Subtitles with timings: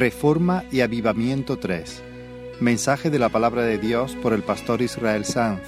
[0.00, 2.02] Reforma y Avivamiento 3.
[2.58, 5.60] Mensaje de la palabra de Dios por el pastor Israel Sanz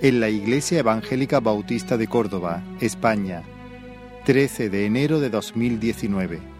[0.00, 3.42] en la Iglesia Evangélica Bautista de Córdoba, España,
[4.24, 6.51] 13 de enero de 2019.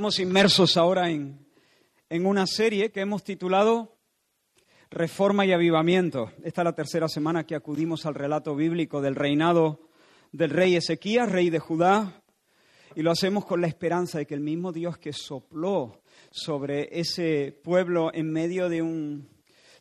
[0.00, 1.46] Estamos inmersos ahora en,
[2.08, 3.98] en, una serie que hemos titulado
[4.88, 6.32] Reforma y Avivamiento.
[6.42, 9.90] Esta es la tercera semana que acudimos al relato bíblico del reinado
[10.32, 12.22] del rey Ezequías, rey de Judá,
[12.96, 17.60] y lo hacemos con la esperanza de que el mismo Dios que sopló sobre ese
[17.62, 19.28] pueblo en medio de un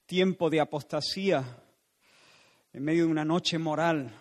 [0.06, 1.64] tiempo de apostasía,
[2.74, 4.12] en medio de una noche moral,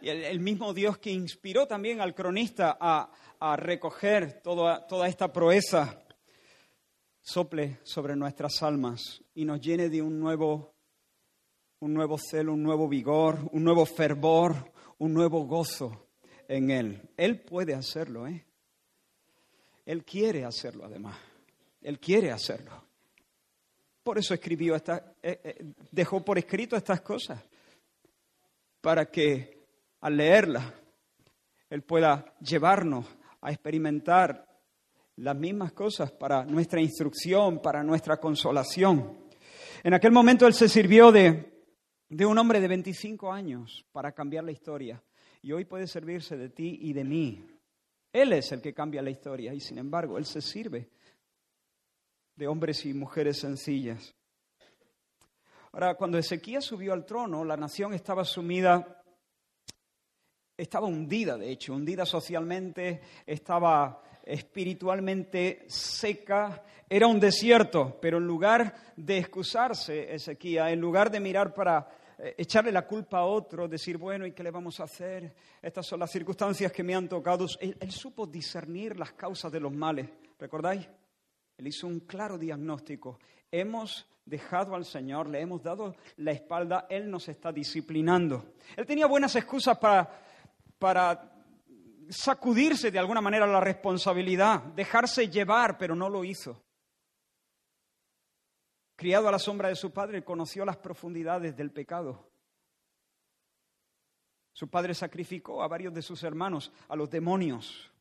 [0.00, 3.10] y el, el mismo Dios que inspiró también al cronista a
[3.44, 6.00] a recoger toda, toda esta proeza,
[7.20, 10.76] sople sobre nuestras almas y nos llene de un nuevo,
[11.80, 16.06] un nuevo celo, un nuevo vigor, un nuevo fervor, un nuevo gozo
[16.46, 17.10] en Él.
[17.16, 18.46] Él puede hacerlo, ¿eh?
[19.86, 21.18] Él quiere hacerlo además.
[21.80, 22.84] Él quiere hacerlo.
[24.04, 27.42] Por eso escribió esta, eh, eh, dejó por escrito estas cosas,
[28.80, 29.66] para que
[30.00, 30.72] al leerla
[31.68, 33.04] Él pueda llevarnos
[33.42, 34.48] a experimentar
[35.16, 39.18] las mismas cosas para nuestra instrucción, para nuestra consolación.
[39.82, 41.64] En aquel momento él se sirvió de,
[42.08, 45.02] de un hombre de 25 años para cambiar la historia
[45.42, 47.44] y hoy puede servirse de ti y de mí.
[48.12, 50.88] Él es el que cambia la historia y sin embargo él se sirve
[52.36, 54.14] de hombres y mujeres sencillas.
[55.72, 59.01] Ahora, cuando Ezequías subió al trono, la nación estaba sumida
[60.62, 68.74] estaba hundida, de hecho, hundida socialmente, estaba espiritualmente seca, era un desierto, pero en lugar
[68.96, 73.98] de excusarse Ezequiel, en lugar de mirar para eh, echarle la culpa a otro, decir,
[73.98, 75.34] bueno, ¿y qué le vamos a hacer?
[75.60, 77.46] Estas son las circunstancias que me han tocado.
[77.58, 80.08] Él, él supo discernir las causas de los males,
[80.38, 80.88] ¿recordáis?
[81.56, 83.18] Él hizo un claro diagnóstico.
[83.50, 88.54] Hemos dejado al Señor, le hemos dado la espalda, Él nos está disciplinando.
[88.76, 90.08] Él tenía buenas excusas para
[90.82, 91.32] para
[92.08, 96.60] sacudirse de alguna manera la responsabilidad, dejarse llevar, pero no lo hizo.
[98.96, 102.28] Criado a la sombra de su padre, conoció las profundidades del pecado.
[104.52, 107.92] Su padre sacrificó a varios de sus hermanos, a los demonios.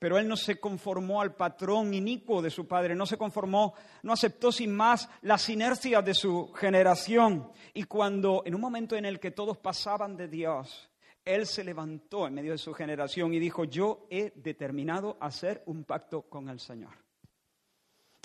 [0.00, 4.12] Pero él no se conformó al patrón inicuo de su padre, no se conformó, no
[4.12, 7.52] aceptó sin más las inercias de su generación.
[7.72, 10.90] Y cuando, en un momento en el que todos pasaban de Dios,
[11.26, 15.82] él se levantó en medio de su generación y dijo, yo he determinado hacer un
[15.82, 16.94] pacto con el Señor.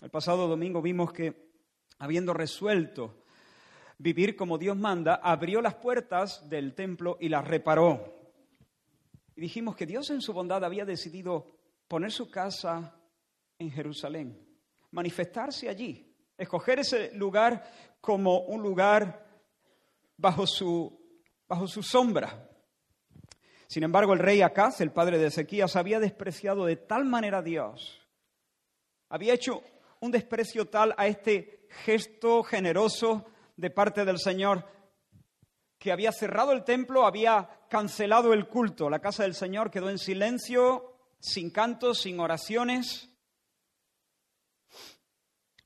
[0.02, 1.50] El pasado domingo vimos que,
[1.98, 3.24] habiendo resuelto
[3.98, 8.32] vivir como Dios manda, abrió las puertas del templo y las reparó.
[9.36, 11.48] Y dijimos que Dios en su bondad había decidido
[11.88, 12.96] poner su casa
[13.58, 14.48] en Jerusalén,
[14.92, 19.26] manifestarse allí, escoger ese lugar como un lugar
[20.18, 21.00] bajo su,
[21.48, 22.51] bajo su sombra,
[23.72, 27.42] sin embargo, el rey Acaz, el padre de Ezequías, había despreciado de tal manera a
[27.42, 28.06] Dios,
[29.08, 29.64] había hecho
[30.02, 34.68] un desprecio tal a este gesto generoso de parte del Señor,
[35.80, 38.90] que había cerrado el templo, había cancelado el culto.
[38.90, 43.10] La casa del Señor quedó en silencio, sin cantos, sin oraciones,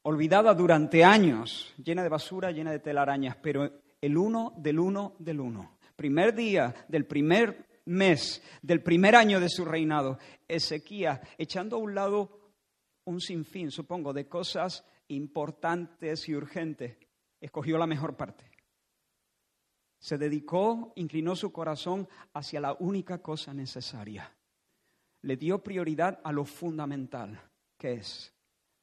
[0.04, 5.40] olvidada durante años, llena de basura, llena de telarañas, pero el uno del uno del
[5.40, 5.80] uno.
[5.96, 11.96] Primer día del primer mes del primer año de su reinado, Ezequías, echando a un
[11.96, 12.54] lado
[13.06, 16.98] un sinfín, supongo, de cosas importantes y urgentes,
[17.40, 18.50] escogió la mejor parte.
[20.00, 24.36] Se dedicó, inclinó su corazón hacia la única cosa necesaria.
[25.22, 27.42] Le dio prioridad a lo fundamental,
[27.78, 28.35] que es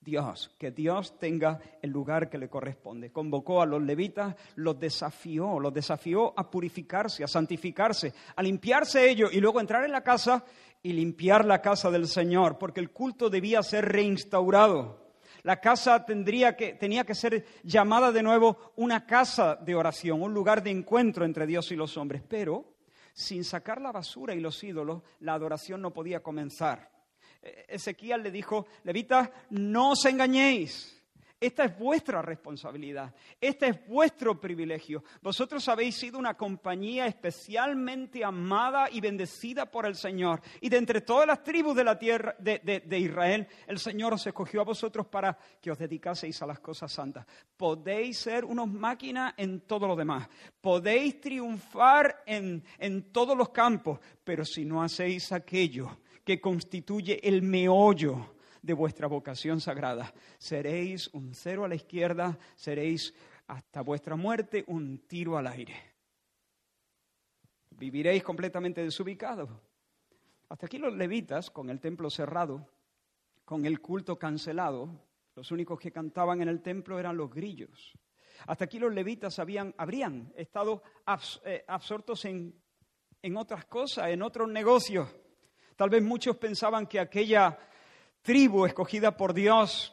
[0.05, 3.13] Dios, que Dios tenga el lugar que le corresponde.
[3.13, 9.33] Convocó a los levitas, los desafió, los desafió a purificarse, a santificarse, a limpiarse ellos
[9.33, 10.45] y luego entrar en la casa
[10.83, 15.03] y limpiar la casa del Señor, porque el culto debía ser reinstaurado.
[15.45, 20.35] La casa tendría que, tenía que ser llamada de nuevo una casa de oración, un
[20.35, 22.23] lugar de encuentro entre Dios y los hombres.
[22.29, 22.65] Pero
[23.13, 26.92] sin sacar la basura y los ídolos, la adoración no podía comenzar.
[27.43, 31.03] Ezequiel le dijo, Levita, no os engañéis.
[31.43, 35.03] Esta es vuestra responsabilidad, este es vuestro privilegio.
[35.21, 40.41] Vosotros habéis sido una compañía especialmente amada y bendecida por el Señor.
[40.61, 44.25] Y de entre todas las tribus de la tierra de, de Israel, el Señor os
[44.25, 47.27] escogió a vosotros para que os dedicaseis a las cosas santas.
[47.57, 50.29] Podéis ser unos máquinas en todo lo demás,
[50.61, 55.91] podéis triunfar en, en todos los campos, pero si no hacéis aquello
[56.25, 60.13] que constituye el meollo de vuestra vocación sagrada.
[60.39, 63.15] Seréis un cero a la izquierda, seréis
[63.49, 65.75] hasta vuestra muerte un tiro al aire.
[67.71, 69.51] Viviréis completamente desubicados.
[70.49, 72.69] Hasta aquí los levitas, con el templo cerrado,
[73.45, 74.89] con el culto cancelado,
[75.35, 77.93] los únicos que cantaban en el templo eran los grillos.
[78.47, 80.83] Hasta aquí los levitas habían, habrían estado
[81.45, 82.55] eh, absortos en,
[83.23, 85.09] en otras cosas, en otros negocios.
[85.83, 87.59] Tal vez muchos pensaban que aquella
[88.23, 89.93] tribu escogida por Dios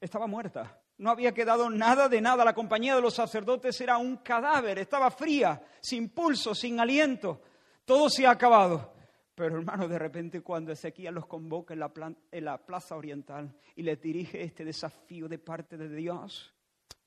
[0.00, 0.80] estaba muerta.
[0.96, 2.46] No había quedado nada de nada.
[2.46, 7.42] La compañía de los sacerdotes era un cadáver, estaba fría, sin pulso, sin aliento.
[7.84, 8.94] Todo se ha acabado.
[9.34, 11.92] Pero hermano, de repente cuando Ezequiel los convoca en la,
[12.32, 16.54] en la plaza oriental y les dirige este desafío de parte de Dios,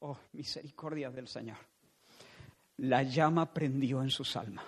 [0.01, 1.57] oh, misericordia del Señor,
[2.77, 4.63] la llama prendió en sus almas.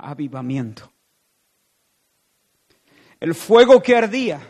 [0.00, 0.90] Avivamiento.
[3.18, 4.40] El fuego que ardía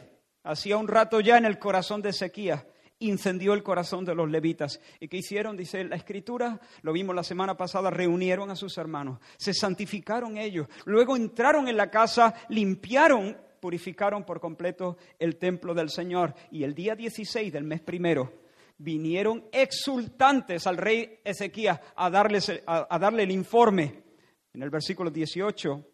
[0.45, 2.65] hacía un rato ya en el corazón de Ezequías
[3.01, 4.81] incendió el corazón de los levitas.
[5.01, 5.57] ¿Y qué hicieron?
[5.57, 10.69] Dice la escritura, lo vimos la semana pasada, reunieron a sus hermanos, se santificaron ellos,
[10.85, 16.35] luego entraron en la casa, limpiaron, purificaron por completo el templo del Señor.
[16.51, 18.33] Y el día 16 del mes primero
[18.79, 24.10] vinieron exultantes al rey Ezequías a, a darle el informe.
[24.53, 25.87] En el versículo 18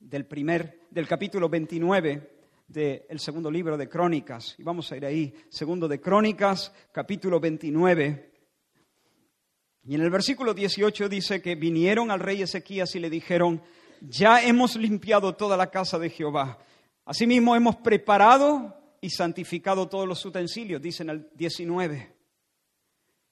[0.00, 2.30] del, primer, del capítulo 29
[2.66, 4.54] del segundo libro de Crónicas.
[4.58, 8.32] Y vamos a ir ahí, segundo de Crónicas, capítulo 29.
[9.84, 13.62] Y en el versículo 18 dice que vinieron al rey Ezequías y le dijeron,
[14.00, 16.58] ya hemos limpiado toda la casa de Jehová.
[17.04, 22.16] Asimismo hemos preparado y santificado todos los utensilios, dice en el 19.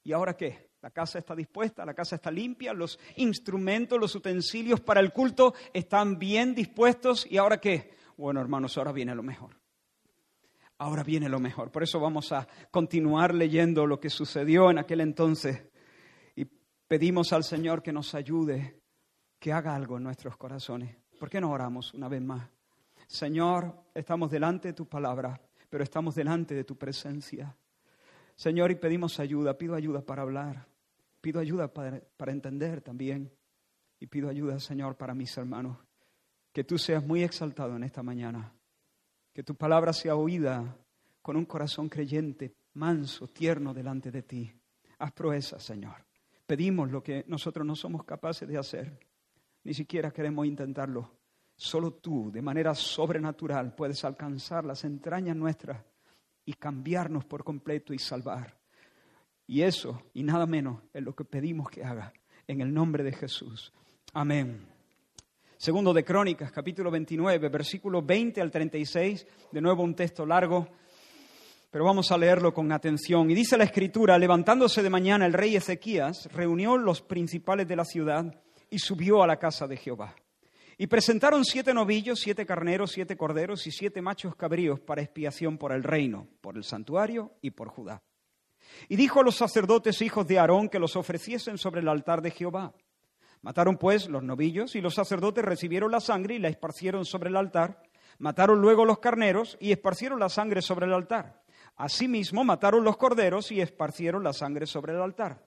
[0.05, 0.72] ¿Y ahora qué?
[0.83, 5.55] La casa está dispuesta, la casa está limpia, los instrumentos, los utensilios para el culto
[5.73, 7.25] están bien dispuestos.
[7.31, 7.95] ¿Y ahora qué?
[8.17, 9.57] Bueno, hermanos, ahora viene lo mejor.
[10.79, 11.71] Ahora viene lo mejor.
[11.71, 15.69] Por eso vamos a continuar leyendo lo que sucedió en aquel entonces
[16.35, 16.47] y
[16.89, 18.81] pedimos al Señor que nos ayude,
[19.39, 20.97] que haga algo en nuestros corazones.
[21.21, 22.51] ¿Por qué no oramos una vez más?
[23.07, 25.41] Señor, estamos delante de tu palabra,
[25.71, 27.57] pero estamos delante de tu presencia.
[28.35, 30.72] Señor, y pedimos ayuda, pido ayuda para hablar.
[31.23, 33.33] Pido ayuda para, entender también.
[34.01, 35.79] Y pido ayuda, Señor, para mis hermanos.
[36.53, 38.53] Que tú seas muy exaltado en esta mañana.
[39.33, 40.77] Que tu palabra sea oída
[41.23, 44.53] con un corazón creyente, manso, tierno delante de ti.
[44.99, 46.05] Haz proezas, Señor.
[46.45, 48.99] Pedimos lo que nosotros no somos capaces de hacer.
[49.63, 51.19] Ni siquiera queremos intentarlo.
[51.55, 55.85] Solo tú, de manera sobrenatural, puedes alcanzar las entrañas nuestras
[56.45, 58.62] y cambiarnos por completo y salvar.
[59.47, 62.13] Y eso y nada menos es lo que pedimos que haga
[62.47, 63.73] en el nombre de Jesús.
[64.13, 64.67] Amén.
[65.57, 70.67] Segundo de Crónicas, capítulo 29, versículo 20 al 36, de nuevo un texto largo,
[71.71, 73.31] pero vamos a leerlo con atención.
[73.31, 77.85] Y dice la escritura, levantándose de mañana el rey Ezequías, reunió los principales de la
[77.85, 78.35] ciudad
[78.71, 80.17] y subió a la casa de Jehová.
[80.79, 85.73] Y presentaron siete novillos, siete carneros, siete corderos y siete machos cabríos para expiación por
[85.73, 88.03] el reino, por el santuario y por Judá.
[88.89, 92.31] Y dijo a los sacerdotes hijos de Aarón que los ofreciesen sobre el altar de
[92.31, 92.73] Jehová.
[93.43, 97.37] Mataron pues los novillos y los sacerdotes recibieron la sangre y la esparcieron sobre el
[97.37, 97.83] altar.
[98.19, 101.43] Mataron luego los carneros y esparcieron la sangre sobre el altar.
[101.77, 105.45] Asimismo mataron los corderos y esparcieron la sangre sobre el altar.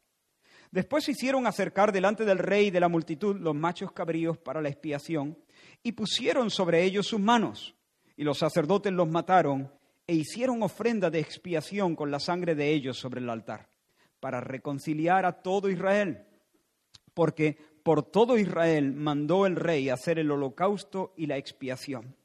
[0.72, 4.70] Después hicieron acercar delante del rey y de la multitud los machos cabríos para la
[4.70, 5.38] expiación
[5.82, 7.76] y pusieron sobre ellos sus manos.
[8.18, 9.72] Y los sacerdotes los mataron
[10.08, 13.70] e hicieron ofrenda de expiación con la sangre de ellos sobre el altar,
[14.20, 16.26] para reconciliar a todo Israel,
[17.14, 22.16] porque por todo Israel mandó el rey hacer el holocausto y la expiación.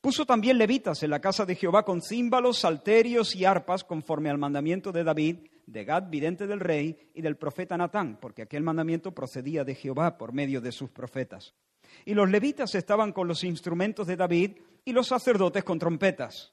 [0.00, 4.38] Puso también levitas en la casa de Jehová con címbalos, salterios y arpas, conforme al
[4.38, 9.12] mandamiento de David, de Gad, vidente del rey, y del profeta Natán, porque aquel mandamiento
[9.12, 11.54] procedía de Jehová por medio de sus profetas.
[12.04, 16.52] Y los levitas estaban con los instrumentos de David y los sacerdotes con trompetas.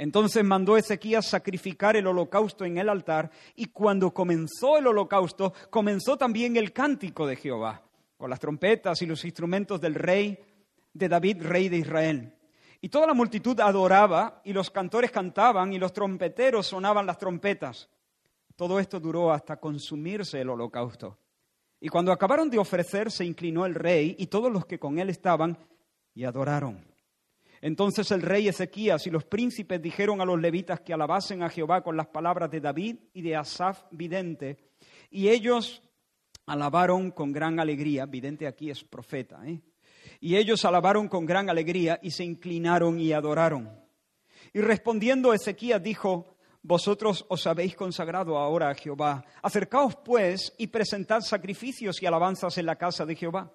[0.00, 6.16] Entonces mandó Ezequías sacrificar el holocausto en el altar y cuando comenzó el holocausto, comenzó
[6.16, 7.82] también el cántico de Jehová,
[8.16, 10.38] con las trompetas y los instrumentos del rey
[10.94, 12.32] de David, rey de Israel.
[12.80, 17.90] Y toda la multitud adoraba, y los cantores cantaban, y los trompeteros sonaban las trompetas.
[18.56, 21.18] Todo esto duró hasta consumirse el holocausto.
[21.78, 25.10] Y cuando acabaron de ofrecer, se inclinó el rey y todos los que con él
[25.10, 25.58] estaban
[26.14, 26.89] y adoraron.
[27.60, 31.82] Entonces el rey Ezequías y los príncipes dijeron a los levitas que alabasen a Jehová
[31.82, 34.56] con las palabras de David y de Asaf vidente.
[35.10, 35.82] Y ellos
[36.46, 38.06] alabaron con gran alegría.
[38.06, 39.40] Vidente aquí es profeta.
[39.46, 39.60] ¿eh?
[40.20, 43.70] Y ellos alabaron con gran alegría y se inclinaron y adoraron.
[44.52, 49.24] Y respondiendo Ezequías dijo, Vosotros os habéis consagrado ahora a Jehová.
[49.42, 53.50] Acercaos pues y presentad sacrificios y alabanzas en la casa de Jehová.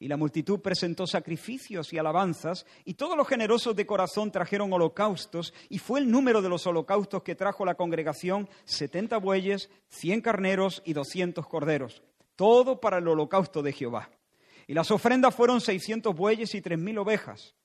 [0.00, 5.52] Y la multitud presentó sacrificios y alabanzas, y todos los generosos de corazón trajeron holocaustos,
[5.68, 10.82] y fue el número de los holocaustos que trajo la congregación setenta bueyes, cien carneros
[10.84, 12.02] y doscientos corderos,
[12.36, 14.10] todo para el holocausto de Jehová.
[14.68, 17.56] Y las ofrendas fueron seiscientos bueyes y tres mil ovejas.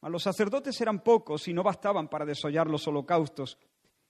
[0.00, 3.58] A los sacerdotes eran pocos y no bastaban para desollar los holocaustos.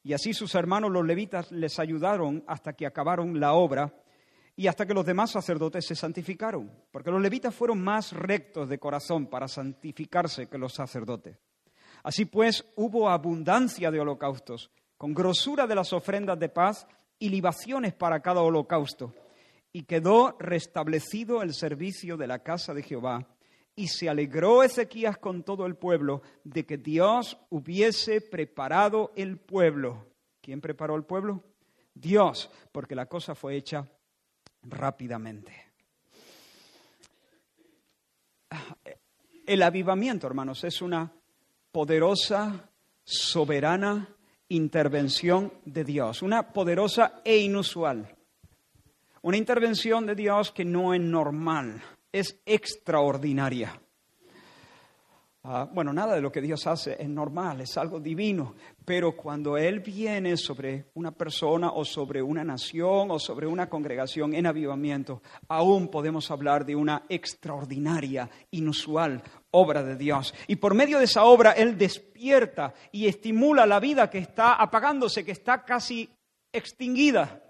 [0.03, 3.93] Y así sus hermanos los levitas les ayudaron hasta que acabaron la obra
[4.61, 8.79] y hasta que los demás sacerdotes se santificaron, porque los levitas fueron más rectos de
[8.79, 11.39] corazón para santificarse que los sacerdotes.
[12.03, 16.87] Así pues, hubo abundancia de holocaustos, con grosura de las ofrendas de paz
[17.19, 19.15] y libaciones para cada holocausto
[19.73, 23.27] y quedó restablecido el servicio de la casa de Jehová.
[23.75, 30.05] Y se alegró Ezequías con todo el pueblo de que Dios hubiese preparado el pueblo.
[30.43, 31.45] ¿Quién preparó el pueblo?
[31.95, 33.89] Dios, porque la cosa fue hecha
[34.63, 35.53] rápidamente.
[39.47, 41.13] El avivamiento, hermanos, es una
[41.73, 42.71] poderosa,
[43.05, 44.09] soberana
[44.51, 48.17] intervención de Dios, una poderosa e inusual.
[49.23, 53.81] Una intervención de Dios que no es normal, es extraordinaria.
[55.43, 59.57] Ah, bueno, nada de lo que Dios hace es normal, es algo divino, pero cuando
[59.57, 65.23] Él viene sobre una persona o sobre una nación o sobre una congregación en avivamiento,
[65.49, 70.35] aún podemos hablar de una extraordinaria, inusual obra de Dios.
[70.47, 75.25] Y por medio de esa obra Él despierta y estimula la vida que está apagándose,
[75.25, 76.07] que está casi
[76.53, 77.43] extinguida.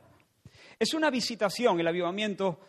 [0.78, 2.60] Es una visitación, el avivamiento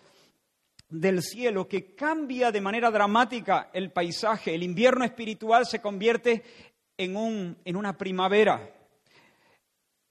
[0.91, 4.53] del cielo, que cambia de manera dramática el paisaje.
[4.53, 6.43] El invierno espiritual se convierte
[6.97, 8.69] en, un, en una primavera.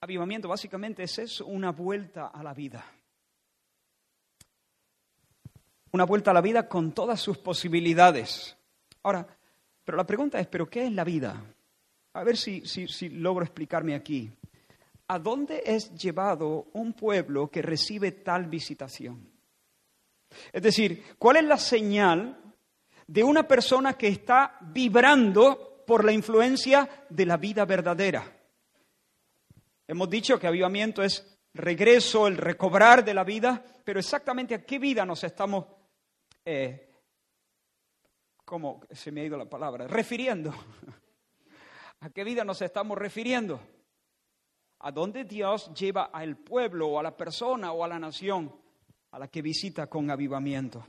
[0.01, 2.85] Avivamiento básicamente es eso, una vuelta a la vida.
[5.93, 8.57] Una vuelta a la vida con todas sus posibilidades.
[9.03, 9.27] Ahora,
[9.85, 11.41] pero la pregunta es, ¿pero qué es la vida?
[12.15, 14.33] A ver si, si logro explicarme aquí.
[15.11, 19.29] ¿a dónde es llevado un pueblo que recibe tal visitación?
[20.53, 22.37] Es decir, ¿cuál es la señal
[23.07, 28.25] de una persona que está vibrando por la influencia de la vida verdadera?
[29.87, 34.79] Hemos dicho que avivamiento es regreso, el recobrar de la vida, pero exactamente a qué
[34.79, 35.67] vida nos estamos,
[36.45, 36.89] eh,
[38.45, 39.89] ¿cómo se me ha ido la palabra?
[39.89, 40.55] Refiriendo.
[42.01, 43.61] ¿A qué vida nos estamos refiriendo?
[44.81, 48.55] a dónde Dios lleva al pueblo o a la persona o a la nación
[49.13, 50.87] a la que visita con avivamiento.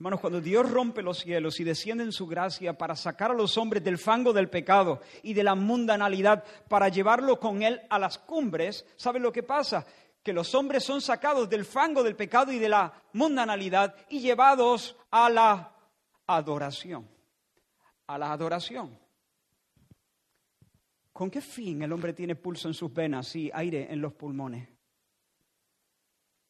[0.00, 3.58] Hermanos, cuando Dios rompe los cielos y desciende en su gracia para sacar a los
[3.58, 8.16] hombres del fango del pecado y de la mundanalidad, para llevarlo con Él a las
[8.16, 9.84] cumbres, ¿saben lo que pasa?
[10.22, 14.96] Que los hombres son sacados del fango del pecado y de la mundanalidad y llevados
[15.10, 15.74] a la
[16.26, 17.06] adoración.
[18.06, 18.98] A la adoración.
[21.12, 24.69] ¿Con qué fin el hombre tiene pulso en sus venas y aire en los pulmones?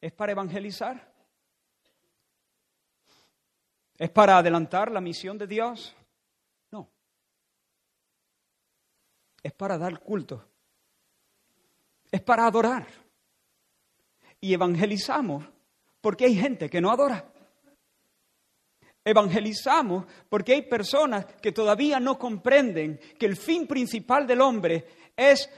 [0.00, 1.10] ¿Es para evangelizar?
[3.98, 5.94] ¿Es para adelantar la misión de Dios?
[6.70, 6.88] No.
[9.42, 10.42] Es para dar culto.
[12.10, 12.86] Es para adorar.
[14.40, 15.44] Y evangelizamos
[16.00, 17.30] porque hay gente que no adora.
[19.04, 25.48] Evangelizamos porque hay personas que todavía no comprenden que el fin principal del hombre es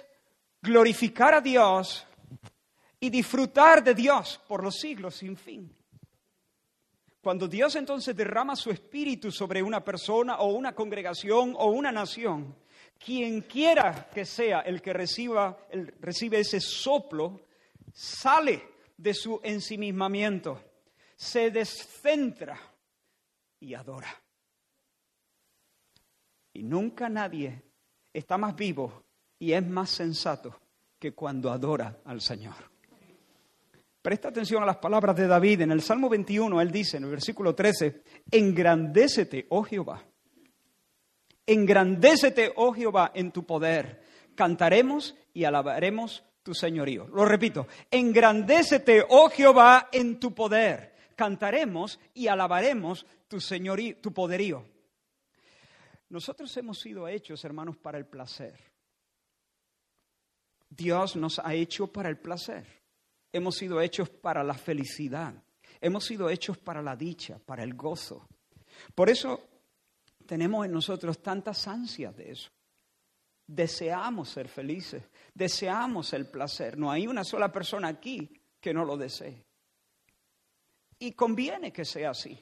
[0.61, 2.07] glorificar a Dios
[3.03, 5.75] y disfrutar de Dios por los siglos sin fin.
[7.21, 12.55] Cuando Dios entonces derrama su espíritu sobre una persona o una congregación o una nación,
[13.05, 15.59] quien quiera que sea el que reciba,
[16.01, 17.41] recibe ese soplo,
[17.93, 20.63] sale de su ensimismamiento,
[21.17, 22.57] se descentra
[23.59, 24.15] y adora.
[26.53, 27.65] Y nunca nadie
[28.13, 29.03] está más vivo
[29.41, 30.57] y es más sensato
[31.01, 32.72] que cuando adora al Señor.
[34.03, 35.63] Presta atención a las palabras de David.
[35.63, 40.05] En el Salmo 21, él dice, en el versículo 13, engrandécete, oh Jehová,
[41.47, 44.03] Engrandécete, oh Jehová, en tu poder.
[44.35, 47.09] Cantaremos y alabaremos tu señorío.
[47.09, 50.95] Lo repito, engrandécete, oh Jehová, en tu poder.
[51.17, 54.65] Cantaremos y alabaremos tu señorío, tu poderío.
[56.09, 58.55] Nosotros hemos sido hechos, hermanos, para el placer.
[60.69, 62.82] Dios nos ha hecho para el placer.
[63.33, 65.35] Hemos sido hechos para la felicidad.
[65.81, 68.29] Hemos sido hechos para la dicha, para el gozo.
[68.95, 69.49] Por eso
[70.27, 72.51] tenemos en nosotros tantas ansias de eso.
[73.47, 75.03] Deseamos ser felices,
[75.35, 76.79] deseamos el placer.
[76.79, 79.45] No hay una sola persona aquí que no lo desee.
[80.99, 82.39] Y conviene que sea así.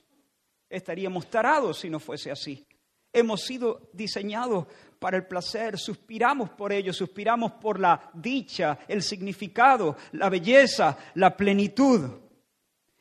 [0.68, 2.66] Estaríamos tarados si no fuese así.
[3.12, 4.66] Hemos sido diseñados
[5.00, 11.34] para el placer, suspiramos por ello, suspiramos por la dicha, el significado, la belleza, la
[11.34, 12.20] plenitud.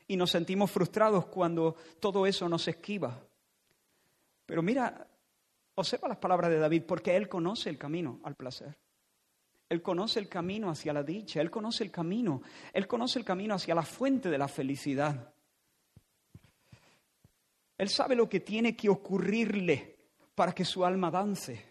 [0.08, 3.22] Y nos sentimos frustrados cuando todo eso nos esquiva.
[4.46, 5.06] Pero mira,
[5.74, 8.78] observa las palabras de David, porque él conoce el camino al placer.
[9.68, 12.42] Él conoce el camino hacia la dicha, él conoce el camino,
[12.72, 15.34] él conoce el camino hacia la fuente de la felicidad.
[17.76, 19.98] Él sabe lo que tiene que ocurrirle
[20.34, 21.69] para que su alma dance.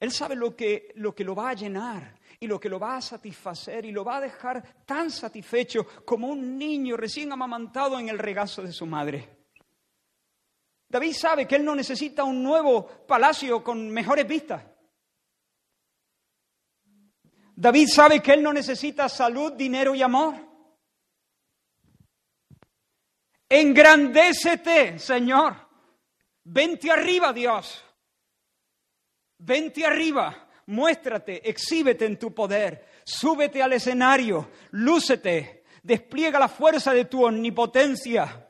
[0.00, 2.96] Él sabe lo que, lo que lo va a llenar y lo que lo va
[2.96, 8.08] a satisfacer y lo va a dejar tan satisfecho como un niño recién amamantado en
[8.08, 9.28] el regazo de su madre.
[10.88, 14.62] David sabe que él no necesita un nuevo palacio con mejores vistas.
[17.56, 20.34] David sabe que él no necesita salud, dinero y amor.
[23.48, 25.54] Engrandécete, Señor.
[26.44, 27.84] Vente arriba, Dios.
[29.38, 30.48] Vente arriba.
[30.66, 32.86] Muéstrate, exhíbete en tu poder.
[33.04, 34.50] Súbete al escenario.
[34.72, 35.64] Lúcete.
[35.82, 38.48] Despliega la fuerza de tu omnipotencia.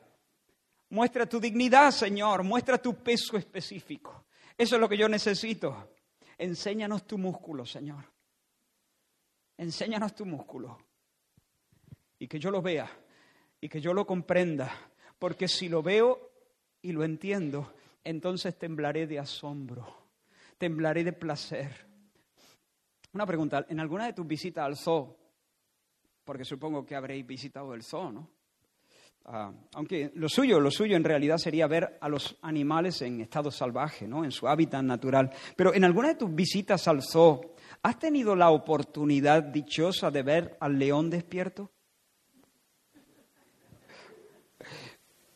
[0.90, 2.44] Muestra tu dignidad, Señor.
[2.44, 4.26] Muestra tu peso específico.
[4.56, 5.94] Eso es lo que yo necesito.
[6.38, 8.04] Enséñanos tu músculo, Señor.
[9.56, 10.78] Enséñanos tu músculo.
[12.18, 12.88] Y que yo lo vea
[13.61, 14.70] y que yo lo comprenda.
[15.18, 16.30] Porque si lo veo
[16.82, 20.03] y lo entiendo, entonces temblaré de asombro.
[20.58, 21.86] Temblaré de placer.
[23.12, 25.16] Una pregunta, en alguna de tus visitas al zoo,
[26.24, 28.30] porque supongo que habréis visitado el zoo, ¿no?
[29.26, 33.50] Ah, aunque lo suyo, lo suyo en realidad sería ver a los animales en estado
[33.50, 34.22] salvaje, ¿no?
[34.22, 35.30] en su hábitat natural.
[35.56, 40.56] Pero en alguna de tus visitas al zoo, ¿has tenido la oportunidad dichosa de ver
[40.60, 41.70] al león despierto?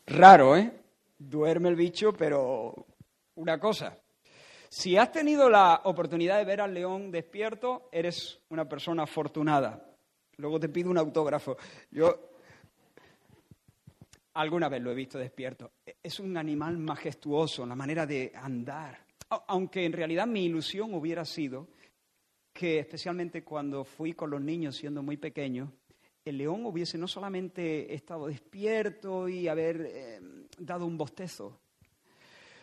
[0.05, 0.71] Raro, ¿eh?
[1.17, 2.85] Duerme el bicho, pero
[3.35, 3.97] una cosa.
[4.69, 9.85] Si has tenido la oportunidad de ver al león despierto, eres una persona afortunada.
[10.37, 11.57] Luego te pido un autógrafo.
[11.91, 12.29] Yo
[14.39, 15.71] Alguna vez lo he visto despierto.
[15.85, 19.05] E, es un animal majestuoso, la manera de andar.
[19.47, 21.67] Aunque en realidad mi ilusión hubiera sido
[22.53, 25.69] que, especialmente cuando fui con los niños siendo muy pequeños,
[26.23, 30.21] el león hubiese no solamente estado despierto y haber eh,
[30.57, 31.59] dado un bostezo,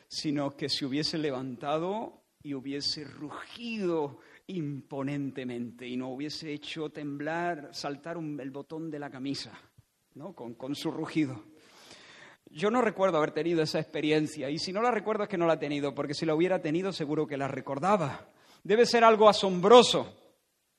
[0.08, 8.16] sino que se hubiese levantado y hubiese rugido imponentemente y no hubiese hecho temblar, saltar
[8.16, 9.52] el botón de la camisa,
[10.14, 10.32] ¿no?
[10.32, 11.42] con su rugido.
[12.50, 15.46] Yo no recuerdo haber tenido esa experiencia y si no la recuerdo es que no
[15.46, 18.28] la he tenido, porque si la hubiera tenido seguro que la recordaba.
[18.62, 20.16] Debe ser algo asombroso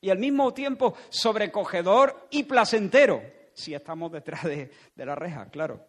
[0.01, 3.21] y al mismo tiempo sobrecogedor y placentero,
[3.53, 5.85] si estamos detrás de, la reja, claro.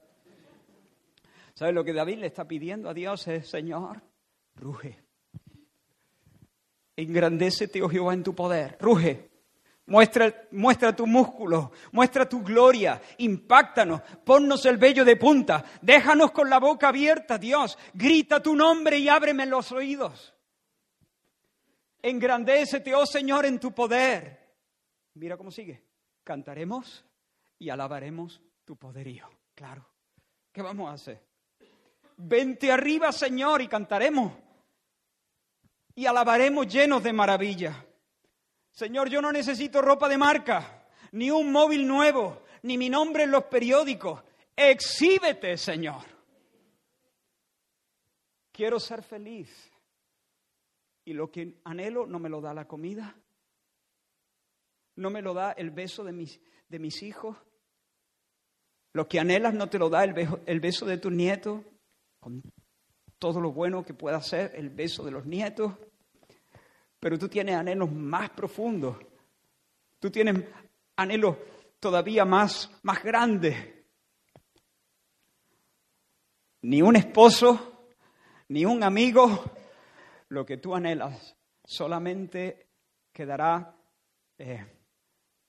[1.58, 3.26] ¿Sabes lo que David le está pidiendo a Dios?
[3.26, 4.00] Es, Señor,
[4.54, 5.02] ruge.
[6.94, 8.76] Engrandécete, oh Jehová, en tu poder.
[8.78, 9.28] Ruge.
[9.86, 16.60] Muestra, tu músculo, muestra tu gloria, impactanos, ponnos el vello de punta, déjanos con la
[16.60, 20.32] boca abierta, Dios, grita tu nombre y ábreme los oídos.
[22.00, 24.54] Engrandécete, oh Señor, en tu poder.
[25.14, 25.82] Mira cómo sigue.
[26.22, 27.04] Cantaremos
[27.58, 29.28] y alabaremos tu poderío.
[29.56, 29.84] Claro.
[30.52, 31.27] ¿Qué vamos a hacer?
[32.20, 34.32] Vente arriba, Señor, y cantaremos.
[35.94, 37.86] Y alabaremos llenos de maravilla.
[38.72, 43.30] Señor, yo no necesito ropa de marca, ni un móvil nuevo, ni mi nombre en
[43.30, 44.22] los periódicos.
[44.56, 46.02] Exhíbete, Señor.
[48.50, 49.72] Quiero ser feliz.
[51.04, 53.16] Y lo que anhelo no me lo da la comida,
[54.96, 57.36] no me lo da el beso de mis, de mis hijos.
[58.92, 61.62] Lo que anhelas no te lo da el beso, el beso de tus nietos,
[63.18, 65.72] todo lo bueno que pueda ser el beso de los nietos.
[67.00, 68.96] Pero tú tienes anhelos más profundos.
[69.98, 70.44] Tú tienes
[70.96, 71.36] anhelos
[71.80, 73.56] todavía más, más grandes.
[76.62, 77.88] Ni un esposo,
[78.48, 79.44] ni un amigo,
[80.28, 82.66] lo que tú anhelas solamente
[83.12, 83.76] quedará,
[84.38, 84.66] eh,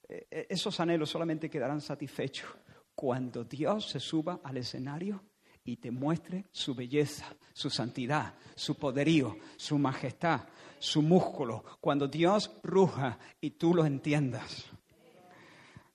[0.07, 2.49] eh, esos anhelos solamente quedarán satisfechos
[2.93, 5.23] cuando Dios se suba al escenario
[5.63, 10.41] y te muestre su belleza, su santidad, su poderío, su majestad,
[10.79, 14.65] su músculo, cuando Dios ruja y tú lo entiendas.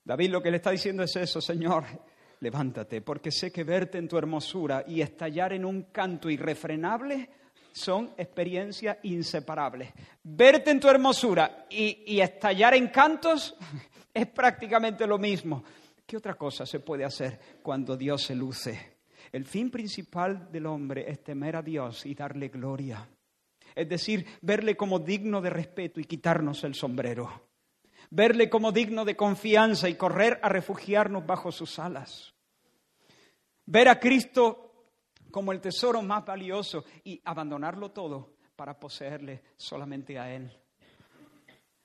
[0.04, 1.84] David lo que le está diciendo es eso, Señor,
[2.40, 7.30] levántate, porque sé que verte en tu hermosura y estallar en un canto irrefrenable
[7.72, 9.92] son experiencias inseparables.
[10.22, 13.56] Verte en tu hermosura y, y estallar en cantos
[14.14, 15.64] es prácticamente lo mismo.
[16.06, 18.93] ¿Qué otra cosa se puede hacer cuando Dios se luce?
[19.34, 23.04] El fin principal del hombre es temer a Dios y darle gloria.
[23.74, 27.48] Es decir, verle como digno de respeto y quitarnos el sombrero.
[28.10, 32.32] Verle como digno de confianza y correr a refugiarnos bajo sus alas.
[33.66, 34.92] Ver a Cristo
[35.32, 40.63] como el tesoro más valioso y abandonarlo todo para poseerle solamente a Él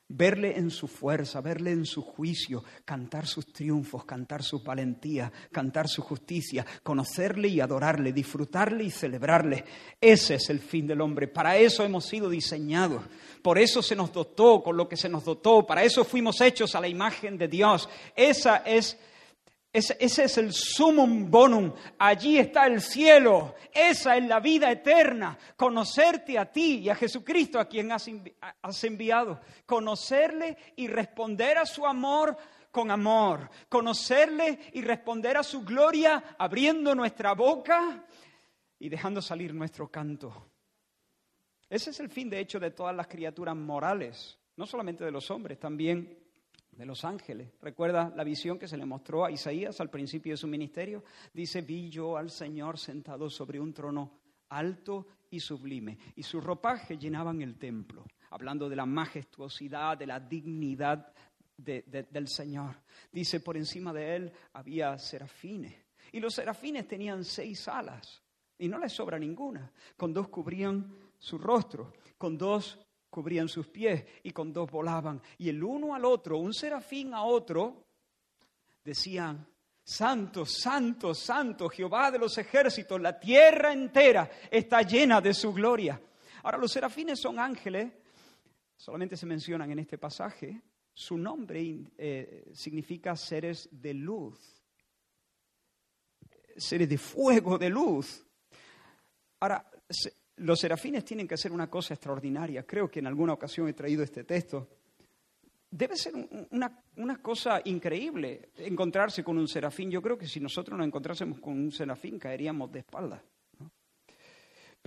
[0.10, 5.88] verle en su fuerza, verle en su juicio, cantar sus triunfos, cantar su valentía, cantar
[5.88, 9.64] su justicia, conocerle y adorarle, disfrutarle y celebrarle.
[10.02, 11.28] Ese es el fin del hombre.
[11.28, 13.04] Para eso hemos sido diseñados.
[13.42, 15.66] Por eso se nos dotó con lo que se nos dotó.
[15.66, 17.88] Para eso fuimos hechos a la imagen de Dios.
[18.16, 18.98] Esa es
[19.80, 21.74] ese, es el sumum bonum.
[21.98, 23.56] Allí está el cielo.
[23.74, 25.38] Esa es la vida eterna.
[25.56, 28.10] Conocerte a ti y a Jesucristo a quien has,
[28.62, 29.40] has enviado.
[29.66, 32.38] Conocerle y responder a su amor
[32.72, 33.50] con amor.
[33.68, 38.06] Conocerle y responder a su gloria abriendo nuestra boca
[38.80, 40.50] y dejando salir nuestro canto.
[41.70, 44.38] Ese es el fin, de hecho, de todas las criaturas morales.
[44.56, 46.19] No solamente de los hombres, también
[46.80, 47.52] de los ángeles.
[47.62, 51.04] ¿Recuerda la visión que se le mostró a Isaías al principio de su ministerio?
[51.34, 56.98] Dice, vi yo al Señor sentado sobre un trono alto y sublime, y sus ropajes
[56.98, 61.12] llenaban el templo, hablando de la majestuosidad, de la dignidad
[61.58, 62.78] del Señor.
[63.12, 65.76] Dice, por encima de él había serafines,
[66.14, 68.24] y los serafines tenían seis alas,
[68.58, 74.06] y no les sobra ninguna, con dos cubrían su rostro, con dos cubrían sus pies
[74.24, 75.22] y con dos volaban.
[75.38, 77.86] Y el uno al otro, un serafín a otro,
[78.84, 79.46] decían,
[79.90, 86.00] Santo, santo, santo, Jehová de los ejércitos, la tierra entera está llena de su gloria.
[86.44, 87.92] Ahora, los serafines son ángeles,
[88.78, 90.62] solamente se mencionan en este pasaje,
[90.94, 94.38] su nombre eh, significa seres de luz,
[96.56, 98.24] seres de fuego, de luz.
[99.40, 99.66] Ahora,
[100.40, 102.64] los serafines tienen que hacer una cosa extraordinaria.
[102.64, 104.68] Creo que en alguna ocasión he traído este texto.
[105.72, 106.14] Debe ser
[106.50, 109.92] una, cosa increíble encontrarse con un serafín.
[109.92, 113.22] Yo creo que si nosotros nos encontrásemos con un serafín caeríamos de espaldas.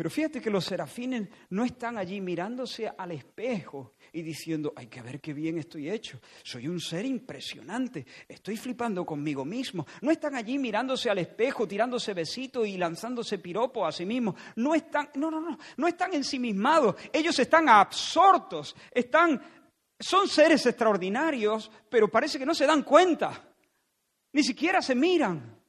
[0.02, 5.00] Pero fíjate que los serafines no están allí mirándose al espejo y diciendo, hay que
[5.00, 9.86] ver qué bien estoy hecho, soy un ser impresionante, estoy flipando conmigo mismo.
[10.00, 14.34] No están allí mirándose al espejo, tirándose besitos y lanzándose piropos a sí mismos.
[14.56, 19.40] No están, no, no, no, no están ensimismados, ellos están absortos, están,
[20.00, 23.54] son seres extraordinarios, pero parece que no se dan cuenta,
[24.32, 25.62] ni siquiera se miran.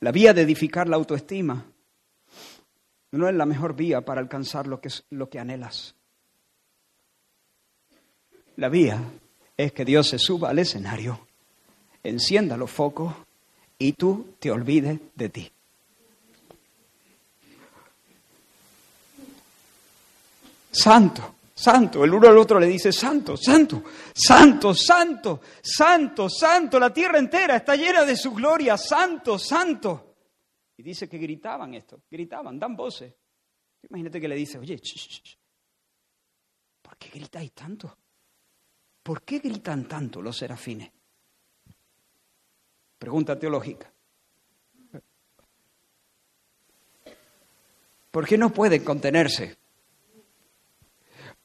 [0.00, 1.64] La vía de edificar la autoestima
[3.12, 5.94] no es la mejor vía para alcanzar lo que, lo que anhelas.
[8.56, 9.02] La vía
[9.56, 11.26] es que Dios se suba al escenario,
[12.02, 13.14] encienda los focos
[13.78, 15.52] y tú te olvides de ti.
[20.70, 22.04] Santo, santo.
[22.04, 23.82] El uno al otro le dice, santo, santo,
[24.14, 26.78] santo, santo, santo, santo.
[26.78, 30.16] La tierra entera está llena de su gloria, santo, santo.
[30.76, 33.12] Y dice que gritaban esto, gritaban, dan voces.
[33.82, 34.80] Imagínate que le dice, oye,
[36.80, 37.98] ¿por qué gritáis tanto?
[39.02, 40.90] ¿Por qué gritan tanto los serafines?
[42.98, 43.92] Pregunta teológica.
[48.10, 49.56] ¿Por qué no pueden contenerse?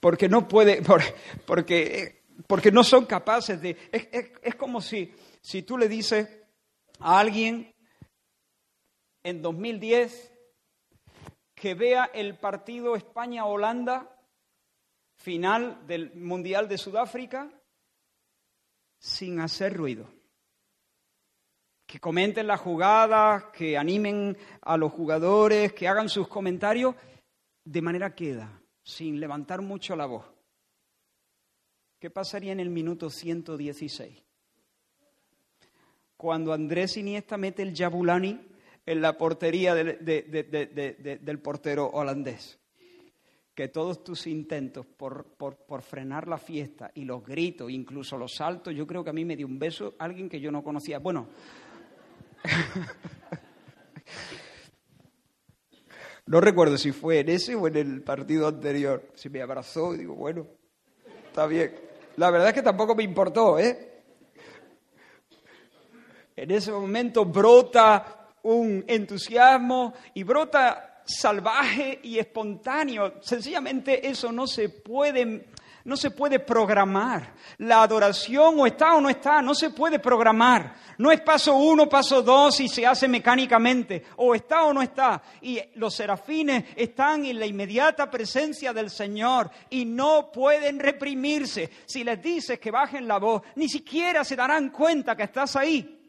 [0.04, 0.82] Porque no puede,
[1.48, 3.78] porque, porque no son capaces de...
[4.44, 6.28] Es, como si, si tú le dices
[7.00, 7.74] a alguien
[9.24, 10.30] en 2010
[11.56, 14.14] que vea el partido España-Holanda
[15.16, 17.50] final del Mundial de Sudáfrica
[19.00, 20.10] sin hacer ruido.
[21.88, 26.94] Que comenten las jugadas, que animen a los jugadores, que hagan sus comentarios
[27.64, 30.26] de manera queda sin levantar mucho la voz.
[32.00, 34.24] ¿Qué pasaría en el minuto 116?
[36.18, 38.40] Cuando Andrés Iniesta mete el Yabulani
[38.86, 42.60] en la portería del, portero holandés.
[43.56, 48.74] Que todos tus intentos por, por, frenar la fiesta y los gritos, incluso los saltos,
[48.74, 50.98] yo creo que a mí me dio un beso alguien que yo no conocía.
[50.98, 51.28] Bueno,
[56.26, 59.10] no recuerdo si fue en ese o en el partido anterior.
[59.14, 60.48] Si me abrazó y digo, bueno,
[61.28, 61.76] está bien.
[62.18, 63.90] La verdad es que tampoco me importó, ¿eh?
[66.36, 73.22] En ese momento brota un entusiasmo y brota salvaje y espontáneo.
[73.22, 75.46] Sencillamente eso no se puede
[75.86, 77.34] no se puede programar.
[77.58, 80.76] La adoración o está o no está, no se puede programar.
[80.98, 84.06] No es paso uno, paso dos y se hace mecánicamente.
[84.18, 85.22] O está o no está.
[85.42, 91.70] Y los serafines están en la inmediata presencia del Señor y no pueden reprimirse.
[91.86, 96.03] Si les dices que bajen la voz, ni siquiera se darán cuenta que estás ahí.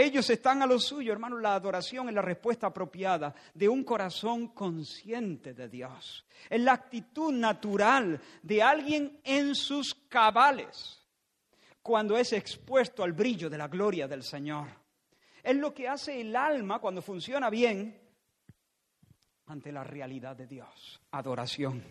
[0.00, 1.42] Ellos están a lo suyo, hermanos.
[1.42, 6.24] La adoración es la respuesta apropiada de un corazón consciente de Dios.
[6.48, 11.04] Es la actitud natural de alguien en sus cabales
[11.82, 14.68] cuando es expuesto al brillo de la gloria del Señor.
[15.42, 18.00] Es lo que hace el alma cuando funciona bien
[19.46, 21.00] ante la realidad de Dios.
[21.10, 21.82] Adoración.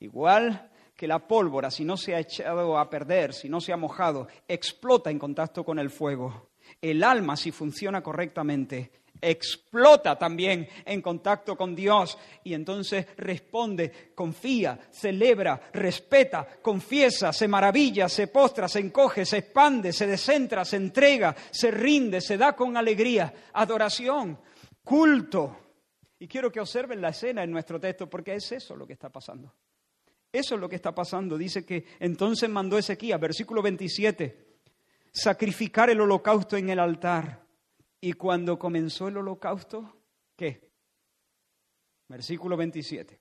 [0.00, 3.78] Igual que la pólvora, si no se ha echado a perder, si no se ha
[3.78, 6.47] mojado, explota en contacto con el fuego
[6.80, 14.78] el alma, si funciona correctamente, explota también en contacto con Dios y entonces responde, confía,
[14.90, 21.34] celebra, respeta, confiesa, se maravilla, se postra, se encoge, se expande, se descentra, se entrega,
[21.50, 24.38] se rinde, se da con alegría, adoración,
[24.84, 25.56] culto.
[26.20, 29.08] Y quiero que observen la escena en nuestro texto porque es eso lo que está
[29.08, 29.54] pasando.
[30.30, 31.38] Eso es lo que está pasando.
[31.38, 34.47] Dice que entonces mandó Ezequías, versículo 27
[35.12, 37.44] sacrificar el holocausto en el altar.
[38.00, 39.96] Y cuando comenzó el holocausto,
[40.36, 40.70] ¿qué?
[42.08, 43.20] Versículo 27.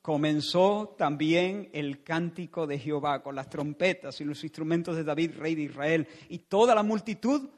[0.00, 5.54] Comenzó también el cántico de Jehová con las trompetas y los instrumentos de David, rey
[5.54, 7.48] de Israel, y toda la multitud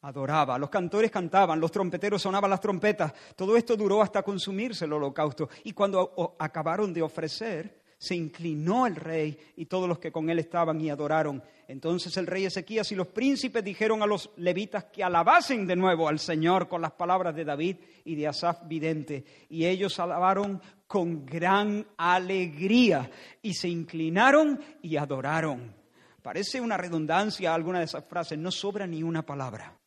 [0.00, 3.12] adoraba, los cantores cantaban, los trompeteros sonaban las trompetas.
[3.36, 5.48] Todo esto duró hasta consumirse el holocausto.
[5.62, 10.38] Y cuando acabaron de ofrecer, se inclinó el rey y todos los que con él
[10.38, 11.42] estaban y adoraron.
[11.68, 16.08] Entonces el rey Ezequías y los príncipes dijeron a los levitas que alabasen de nuevo
[16.08, 19.24] al Señor con las palabras de David y de Asaf vidente.
[19.48, 25.74] Y ellos alabaron con gran alegría y se inclinaron y adoraron.
[26.22, 29.78] Parece una redundancia alguna de esas frases, no sobra ni una palabra.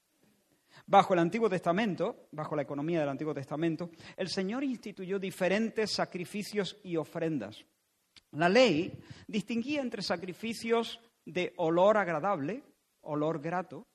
[0.86, 6.78] Bajo el Antiguo Testamento, bajo la economía del Antiguo Testamento, el Señor instituyó diferentes sacrificios
[6.84, 7.66] y ofrendas.
[8.38, 8.94] La ley
[9.26, 12.62] distinguía entre sacrificios de olor agradable,
[13.02, 13.88] olor grato,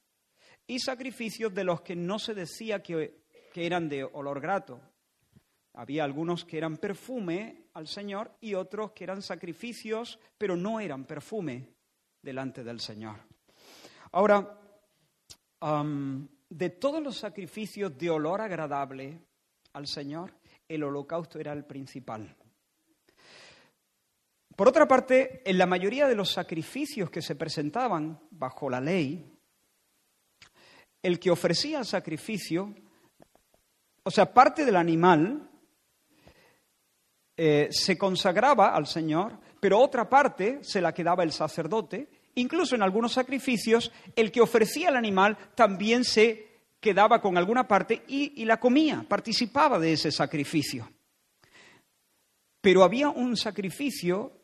[0.67, 3.23] y sacrificios de los que no se decía que,
[3.55, 4.81] eran de olor grato.
[5.75, 11.05] Había algunos que eran perfume al Señor y otros que eran sacrificios, pero no eran
[11.05, 11.69] perfume
[12.21, 13.19] delante del Señor.
[14.11, 14.59] Ahora,
[16.49, 19.21] de todos los sacrificios de olor agradable
[19.75, 20.35] al Señor,
[20.67, 22.37] el holocausto era el principal.
[24.57, 29.25] Por otra parte, en la mayoría de los sacrificios que se presentaban bajo la ley,
[31.03, 32.75] el que ofrecía el sacrificio,
[34.03, 35.49] o sea, parte del animal,
[37.37, 42.09] eh, se consagraba al Señor, pero otra parte se la quedaba el sacerdote.
[42.35, 48.03] Incluso en algunos sacrificios, el que ofrecía el animal también se quedaba con alguna parte
[48.09, 50.91] y la comía, participaba de ese sacrificio.
[52.61, 54.42] Pero había un sacrificio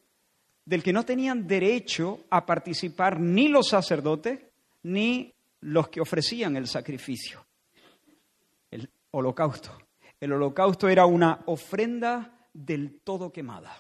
[0.69, 4.39] del que no tenían derecho a participar ni los sacerdotes
[4.83, 7.47] ni los que ofrecían el sacrificio,
[8.71, 9.79] el holocausto.
[10.21, 13.79] El holocausto era una ofrenda del todo quemada.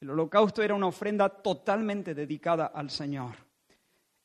[0.00, 3.34] El holocausto era una ofrenda totalmente dedicada al Señor.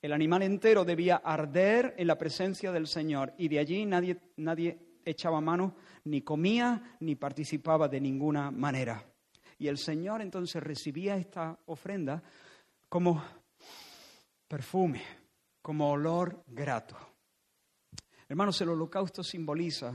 [0.03, 4.77] El animal entero debía arder en la presencia del Señor y de allí nadie, nadie
[5.03, 9.10] echaba mano, ni comía, ni participaba de ninguna manera.
[9.61, 12.23] Y el Señor entonces recibía esta ofrenda
[12.89, 13.23] como
[14.47, 15.03] perfume,
[15.61, 16.97] como olor grato.
[18.27, 19.93] Hermanos, el holocausto simboliza,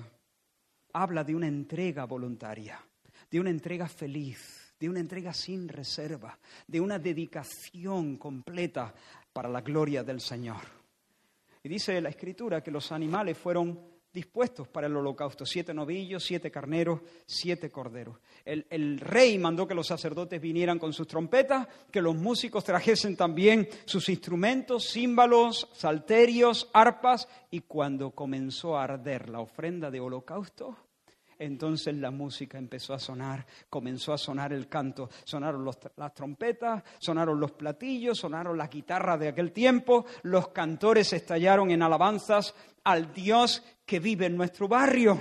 [0.93, 2.81] habla de una entrega voluntaria,
[3.29, 8.95] de una entrega feliz, de una entrega sin reserva, de una dedicación completa
[9.33, 10.63] para la gloria del Señor.
[11.65, 15.45] Y dice la Escritura que los animales fueron dispuestos para el holocausto.
[15.45, 18.17] Siete novillos, siete carneros, siete corderos.
[18.47, 23.15] El, el, rey mandó que los sacerdotes vinieran con sus trompetas, que los músicos trajesen
[23.15, 30.79] también sus instrumentos, címbalos, salterios, arpas, y cuando comenzó a arder la ofrenda de holocausto,
[31.39, 35.65] entonces la música empezó a sonar, comenzó a sonar el canto, sonaron
[35.97, 41.83] las trompetas, sonaron los platillos, sonaron las guitarras de aquel tiempo, los cantores estallaron en
[41.83, 45.19] alabanzas al Dios que vive en nuestro barrio,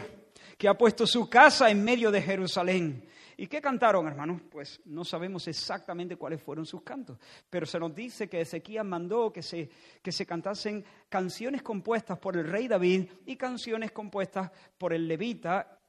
[0.57, 3.07] que ha puesto su casa en medio de Jerusalén.
[3.37, 4.41] ¿Y qué cantaron, hermanos?
[4.49, 7.17] Pues no sabemos exactamente cuáles fueron sus cantos,
[7.49, 9.69] pero se nos dice que Ezequías mandó que se,
[10.01, 15.79] que se cantasen canciones compuestas por el rey David y canciones compuestas por el levita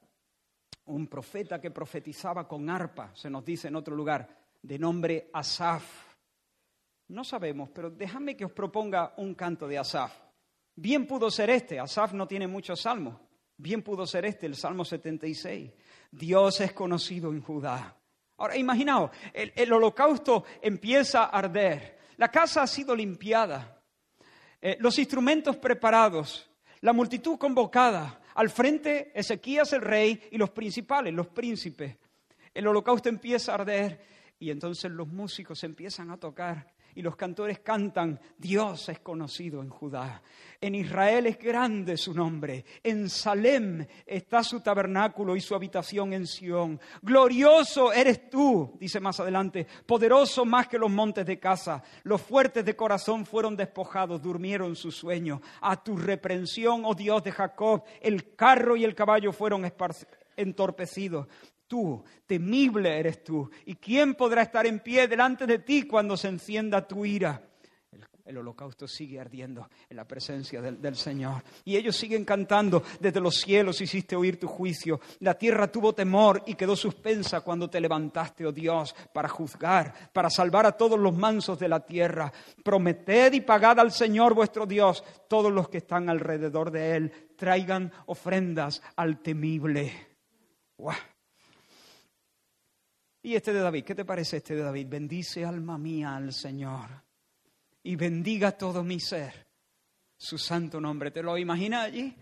[0.87, 4.27] un profeta que profetizaba con arpa, se nos dice en otro lugar,
[4.61, 6.15] de nombre Asaf.
[7.09, 10.26] No sabemos, pero déjame que os proponga un canto de Asaf.
[10.79, 13.15] Bien pudo ser este, Asaf no tiene muchos salmos,
[13.57, 15.71] bien pudo ser este, el Salmo 76.
[16.11, 17.97] Dios es conocido en Judá.
[18.37, 23.81] Ahora, imaginaos, el, el holocausto empieza a arder, la casa ha sido limpiada,
[24.61, 26.47] eh, los instrumentos preparados,
[26.81, 31.97] la multitud convocada, al frente Ezequías el rey y los principales, los príncipes.
[32.53, 34.05] El holocausto empieza a arder
[34.37, 39.69] y entonces los músicos empiezan a tocar y los cantores cantan, Dios es conocido en
[39.69, 40.19] Judá.
[40.59, 42.65] En Israel es grande su nombre.
[42.81, 46.79] En Salem está su tabernáculo y su habitación en Sión.
[47.03, 51.83] Glorioso eres tú, dice más adelante, poderoso más que los montes de casa.
[52.01, 55.39] Los fuertes de corazón fueron despojados, durmieron su sueño.
[55.61, 59.71] A tu reprensión, oh Dios de Jacob, el carro y el caballo fueron
[60.35, 61.27] entorpecidos
[61.67, 63.49] tú, temible eres tú.
[63.65, 67.41] ¿Y quién podrá estar en pie delante de ti cuando se encienda tu ira?
[68.25, 71.43] El, holocausto sigue ardiendo en la presencia del, Señor.
[71.63, 74.99] Y ellos siguen cantando, desde los cielos hiciste oír tu juicio.
[75.19, 80.29] La tierra tuvo temor y quedó suspensa cuando te levantaste, oh Dios, para juzgar, para
[80.29, 82.33] salvar a todos los mansos de la tierra.
[82.65, 87.93] Prometed y pagad al Señor vuestro Dios, todos los que están alrededor de Él, traigan
[88.07, 89.93] ofrendas al temible.
[93.27, 94.87] Y este de David, ¿qué te parece este de David?
[94.87, 96.87] Bendice alma mía al Señor
[97.83, 99.49] y bendiga todo mi ser
[100.15, 101.11] su santo nombre.
[101.11, 102.15] ¿Te lo imaginas allí?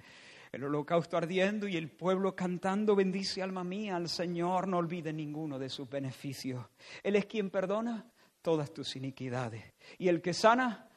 [0.52, 5.60] El holocausto ardiendo y el pueblo cantando, bendice alma mía al Señor, no olvide ninguno
[5.60, 6.66] de sus beneficios.
[7.04, 10.90] Él es quien perdona todas tus iniquidades y el que sana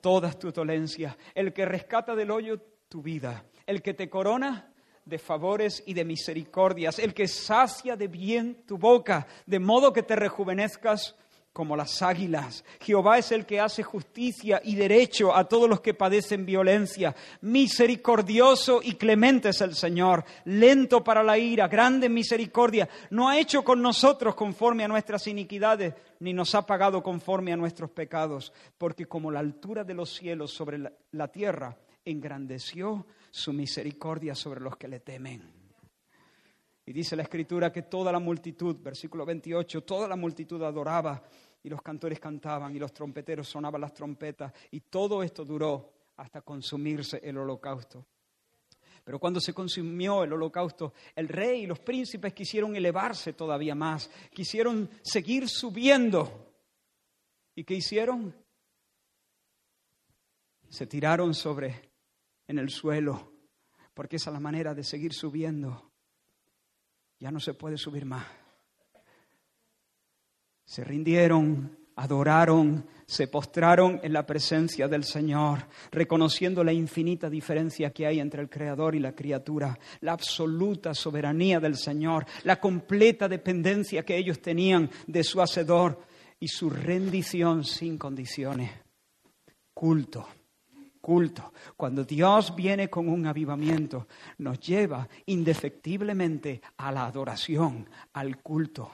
[0.00, 4.71] todas tus dolencias, el que rescata del hoyo tu vida, el que te corona
[5.04, 10.02] de favores y de misericordias, el que sacia de bien tu boca, de modo que
[10.02, 11.16] te rejuvenezcas
[11.52, 12.64] como las águilas.
[12.80, 17.14] Jehová es el que hace justicia y derecho a todos los que padecen violencia.
[17.42, 22.88] Misericordioso y clemente es el Señor, lento para la ira, grande misericordia.
[23.10, 27.56] No ha hecho con nosotros conforme a nuestras iniquidades, ni nos ha pagado conforme a
[27.56, 30.78] nuestros pecados, porque como la altura de los cielos sobre
[31.10, 35.42] la, tierra, engrandeció su misericordia sobre los que le temen.
[36.84, 41.22] Y dice la escritura que toda la multitud, versículo 28, toda la multitud adoraba
[41.62, 46.42] y los cantores cantaban y los trompeteros sonaban las trompetas y todo esto duró hasta
[46.42, 48.06] consumirse el holocausto.
[49.02, 54.10] Pero cuando se consumió el holocausto, el rey y los príncipes quisieron elevarse todavía más,
[54.32, 56.52] quisieron seguir subiendo.
[57.54, 58.34] ¿Y qué hicieron?
[60.68, 61.91] Se tiraron sobre
[62.46, 63.32] en el suelo,
[63.94, 65.90] porque esa es la manera de seguir subiendo.
[67.18, 68.26] Ya no se puede subir más.
[70.64, 78.06] Se rindieron, adoraron, se postraron en la presencia del Señor, reconociendo la infinita diferencia que
[78.06, 84.04] hay entre el Creador y la criatura, la absoluta soberanía del Señor, la completa dependencia
[84.04, 86.00] que ellos tenían de su Hacedor
[86.40, 88.70] y su rendición sin condiciones.
[89.74, 90.26] Culto
[91.02, 91.52] culto.
[91.76, 94.06] Cuando Dios viene con un avivamiento,
[94.38, 98.90] nos lleva indefectiblemente a la adoración, al culto.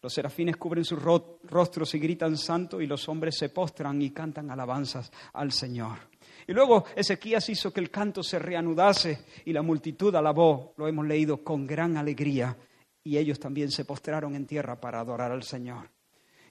[0.00, 4.50] Los serafines cubren sus rostros y gritan santo y los hombres se postran y cantan
[4.50, 5.98] alabanzas al Señor.
[6.46, 11.06] Y luego Ezequías hizo que el canto se reanudase y la multitud alabó, lo hemos
[11.06, 12.54] leído, con gran alegría.
[13.02, 15.88] Y ellos también se postraron en tierra para adorar al Señor.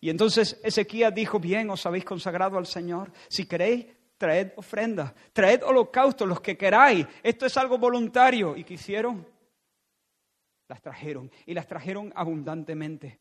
[0.02, 3.12] Y entonces Ezequías dijo, bien, os habéis consagrado al Señor.
[3.30, 3.86] Si queréis,
[4.18, 7.06] traed ofrendas, traed holocaustos, los que queráis.
[7.22, 8.56] Esto es algo voluntario.
[8.56, 9.28] ¿Y qué hicieron?
[10.68, 13.20] Las trajeron y las trajeron abundantemente.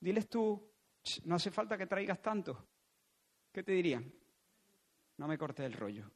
[0.00, 0.62] Diles tú,
[1.24, 2.66] no hace falta que traigas tanto.
[3.52, 4.12] ¿Qué te dirían?
[5.18, 6.10] No me cortes el rollo.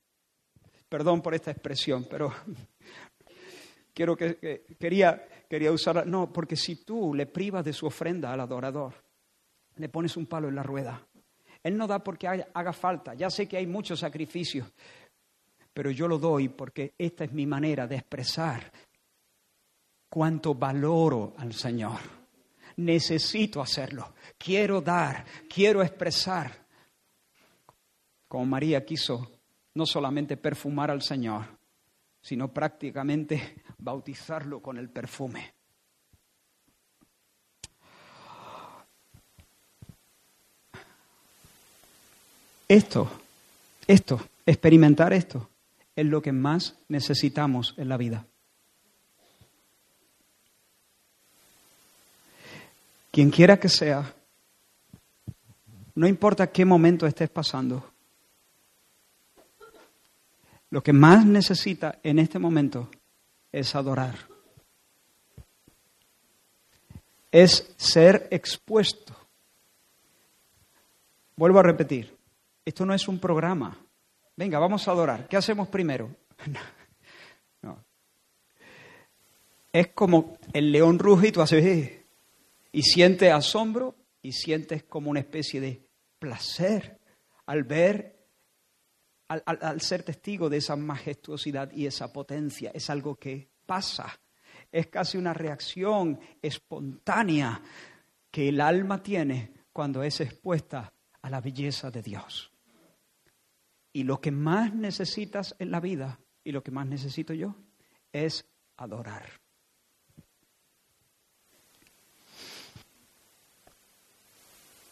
[0.89, 2.33] Perdón por esta expresión, pero
[3.95, 6.05] quiero que, quería, quería usarla.
[6.05, 8.95] No, porque si tú le privas de su ofrenda al adorador,
[9.77, 11.07] le pones un palo en la rueda.
[11.63, 13.15] Él no da porque haga falta.
[13.15, 14.73] Ya sé que hay muchos sacrificios,
[15.73, 18.71] pero yo lo doy porque esta es mi manera de expresar
[20.09, 22.01] cuánto valoro al Señor.
[22.77, 24.15] Necesito hacerlo.
[24.39, 26.67] Quiero dar, quiero expresar.
[28.27, 29.31] Como María quiso
[29.75, 31.47] no solamente perfumar al Señor,
[32.21, 35.55] sino prácticamente bautizarlo con el perfume.
[42.71, 43.11] Esto,
[43.89, 45.51] esto, experimentar esto,
[45.97, 48.25] es lo que más necesitamos en la vida.
[53.11, 54.15] Quien quiera que sea,
[55.97, 57.91] no importa qué momento estés pasando,
[60.71, 62.89] lo que más necesita en este momento
[63.51, 64.15] es adorar.
[67.33, 69.17] Es ser expuesto.
[71.35, 72.20] Vuelvo a repetir,
[72.71, 73.77] esto no es un programa.
[74.37, 75.29] Venga, vamos a adorar.
[75.29, 76.11] ¿Qué hacemos primero?
[79.73, 82.05] Es como el león tú haces eh,
[82.73, 85.81] y sientes asombro y sientes como una especie de
[86.19, 86.99] placer
[87.47, 88.17] al ver
[89.29, 92.73] al, ser testigo de esa majestuosidad y esa potencia.
[92.75, 94.19] Es algo que pasa.
[94.73, 97.63] Es casi una reacción espontánea
[98.29, 100.93] que el alma tiene cuando es expuesta
[101.23, 102.50] a la belleza de Dios.
[103.93, 107.55] Y lo que más necesitas en la vida, y lo que más necesito yo,
[108.13, 108.45] es
[108.77, 109.41] adorar.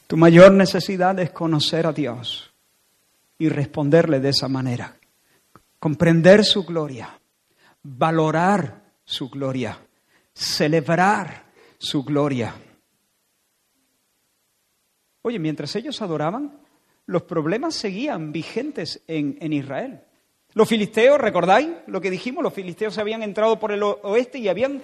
[0.08, 2.50] Tu mayor necesidad es conocer a Dios
[3.38, 4.96] y responderle de esa manera.
[5.78, 7.20] Comprender su gloria,
[7.82, 9.78] valorar su gloria,
[10.32, 11.44] celebrar
[11.78, 12.54] su gloria.
[15.22, 16.58] Oye, mientras ellos adoraban,
[17.08, 20.00] los problemas seguían vigentes en, Israel.
[20.52, 22.44] Los filisteos, ¿recordáis lo que dijimos?
[22.44, 24.82] Los filisteos habían entrado por el oeste y habían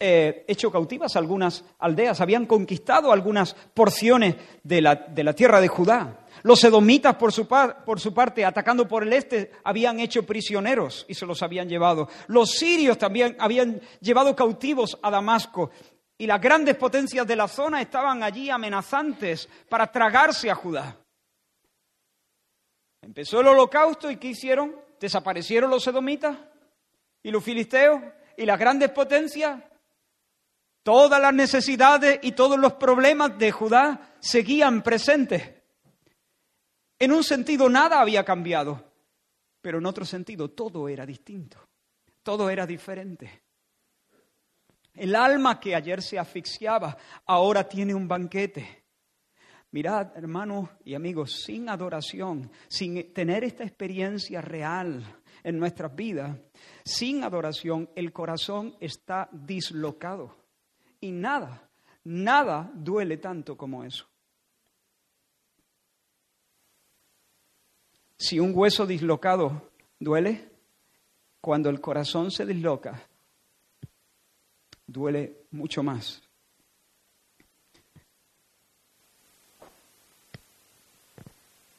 [0.00, 5.68] eh, hecho cautivas algunas aldeas, habían conquistado algunas porciones de la, de la tierra de
[5.68, 6.24] Judá.
[6.42, 11.12] Los edomitas, por su, por su, parte, atacando por el este, habían hecho prisioneros y
[11.12, 12.08] se los habían llevado.
[12.28, 15.70] Los sirios también habían llevado cautivos a Damasco.
[16.16, 20.96] Y las grandes potencias de la zona estaban allí amenazantes para tragarse a Judá.
[23.02, 24.74] Empezó el holocausto y ¿qué hicieron?
[25.00, 26.36] Desaparecieron los edomitas
[27.22, 28.02] y los filisteos
[28.36, 29.62] y las grandes potencias.
[30.82, 35.54] Todas las necesidades y todos los problemas de Judá seguían presentes.
[36.98, 38.92] En un sentido nada había cambiado,
[39.60, 41.58] pero en otro sentido todo era distinto,
[42.22, 43.42] todo era diferente.
[44.94, 46.96] El alma que ayer se asfixiaba
[47.26, 48.84] ahora tiene un banquete.
[49.70, 55.04] Mirad, hermanos y amigos, sin adoración, sin tener esta experiencia real
[55.42, 56.38] en nuestras vidas,
[56.84, 60.34] sin adoración el corazón está dislocado.
[61.00, 61.68] Y nada,
[62.04, 64.06] nada duele tanto como eso.
[68.16, 70.50] Si un hueso dislocado duele,
[71.40, 73.06] cuando el corazón se disloca,
[74.86, 76.27] duele mucho más.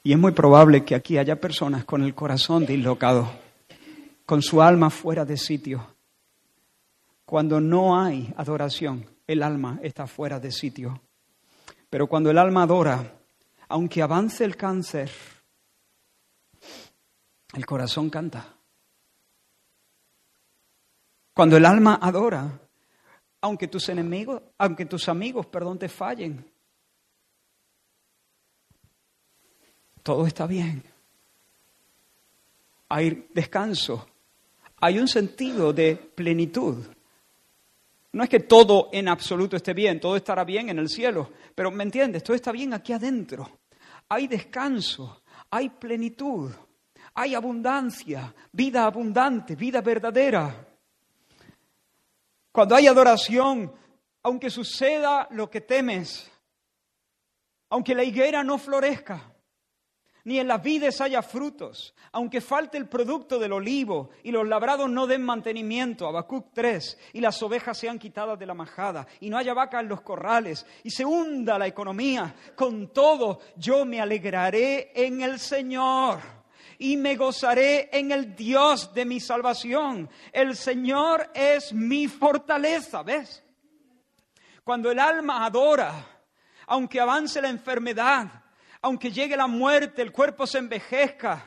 [0.02, 3.30] Y es muy probable que aquí haya personas con el corazón dislocado,
[4.24, 5.94] con su alma fuera de sitio.
[7.26, 11.02] Cuando no hay adoración, el alma está fuera de sitio.
[11.90, 13.20] Pero cuando el alma adora,
[13.68, 15.10] aunque avance el cáncer,
[17.54, 18.56] el corazón canta.
[21.34, 22.60] Cuando el alma adora,
[23.42, 26.44] aunque tus enemigos, aunque tus amigos, perdón, te fallen,
[30.10, 30.82] todo está bien.
[32.88, 34.08] Hay descanso,
[34.80, 36.84] hay un sentido de plenitud.
[38.12, 41.70] No es que todo en absoluto esté bien, todo estará bien en el cielo, pero
[41.70, 42.24] ¿me entiendes?
[42.24, 43.60] Todo está bien aquí adentro.
[44.08, 46.50] Hay descanso, hay plenitud
[47.14, 50.66] hay abundancia, vida abundante, vida verdadera.
[52.52, 53.72] Cuando hay adoración,
[54.22, 56.30] aunque suceda lo que temes,
[57.70, 59.34] aunque la higuera no florezca,
[60.24, 64.90] ni en las vides haya frutos, aunque falte el producto del olivo y los labrados
[64.90, 69.38] no den mantenimiento, Habacuc 3, y las ovejas sean quitadas de la majada, y no
[69.38, 74.92] haya vaca en los corrales, y se hunda la economía, con todo yo me alegraré
[74.94, 76.40] en el Señor
[76.78, 80.08] y me gozaré en el Dios de mi salvación.
[80.32, 83.44] El Señor es mi fortaleza, ¿ves?
[84.64, 85.92] Cuando el alma adora,
[86.66, 88.39] aunque avance la enfermedad,
[88.82, 91.46] aunque llegue la muerte, el cuerpo se envejezca,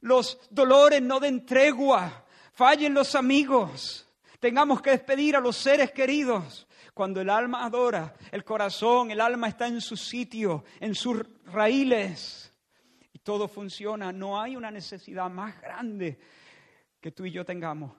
[0.00, 4.08] los dolores no den tregua, fallen los amigos,
[4.40, 6.66] tengamos que despedir a los seres queridos.
[6.94, 12.52] Cuando el alma adora, el corazón, el alma está en su sitio, en sus raíles,
[13.14, 16.18] y todo funciona, no hay una necesidad más grande
[17.00, 17.96] que tú y yo tengamos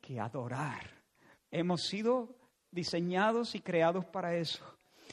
[0.00, 0.88] que adorar.
[1.50, 2.36] Hemos sido
[2.70, 4.64] diseñados y creados para eso.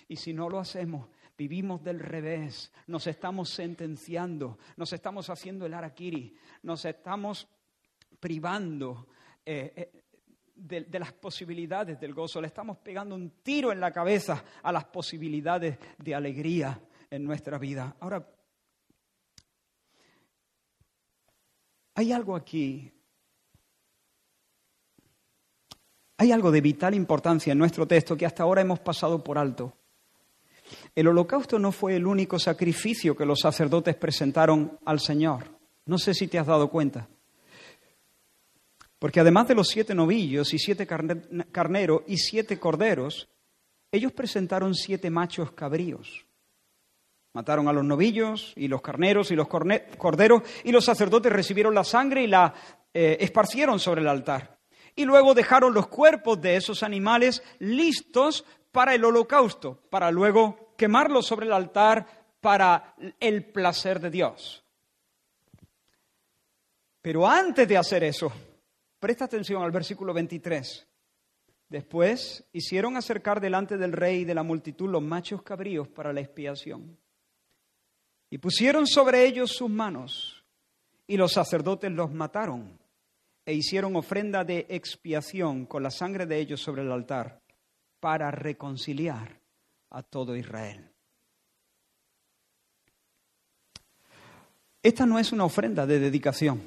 [0.08, 1.08] Y si no lo hacemos,
[1.39, 7.47] vivimos del revés, nos estamos sentenciando, nos estamos haciendo el araquiri, nos estamos
[8.19, 9.07] privando
[9.45, 10.03] eh, eh,
[10.53, 14.83] de, las posibilidades del gozo, le estamos pegando un tiro en la cabeza a las
[14.83, 16.77] posibilidades de alegría
[17.09, 17.95] en nuestra vida.
[18.01, 18.29] Ahora,
[21.95, 22.91] hay algo aquí
[26.17, 29.78] Hay algo de vital importancia en nuestro texto que hasta ahora hemos pasado por alto.
[30.95, 35.45] El holocausto no fue el único sacrificio que los sacerdotes presentaron al Señor.
[35.86, 37.07] No sé si te has dado cuenta.
[38.99, 43.30] Porque además de los siete novillos y siete carneros y siete corderos,
[43.91, 46.26] ellos presentaron siete machos cabríos.
[47.34, 51.84] Mataron a los novillos y los carneros y los corderos y los sacerdotes recibieron la
[51.84, 52.53] sangre y la
[52.93, 54.59] eh, esparcieron sobre el altar
[54.99, 61.26] y luego dejaron los cuerpos de esos animales listos para el holocausto, para luego quemarlos
[61.26, 62.05] sobre el altar
[62.39, 64.63] para el placer de Dios.
[67.01, 68.32] Pero antes de hacer eso,
[68.99, 70.88] presta atención al versículo 23.
[71.70, 76.22] Después hicieron acercar delante del rey y de la multitud los machos cabríos para la
[76.22, 76.97] expiación.
[78.30, 80.43] Y pusieron sobre ellos sus manos,
[81.07, 82.80] y los sacerdotes los mataron
[83.45, 87.38] e hicieron ofrenda de expiación con la sangre de ellos sobre el altar
[88.00, 89.39] para reconciliar
[89.89, 90.89] a todo Israel.
[94.82, 96.62] Esta no es una ofrenda de dedicación.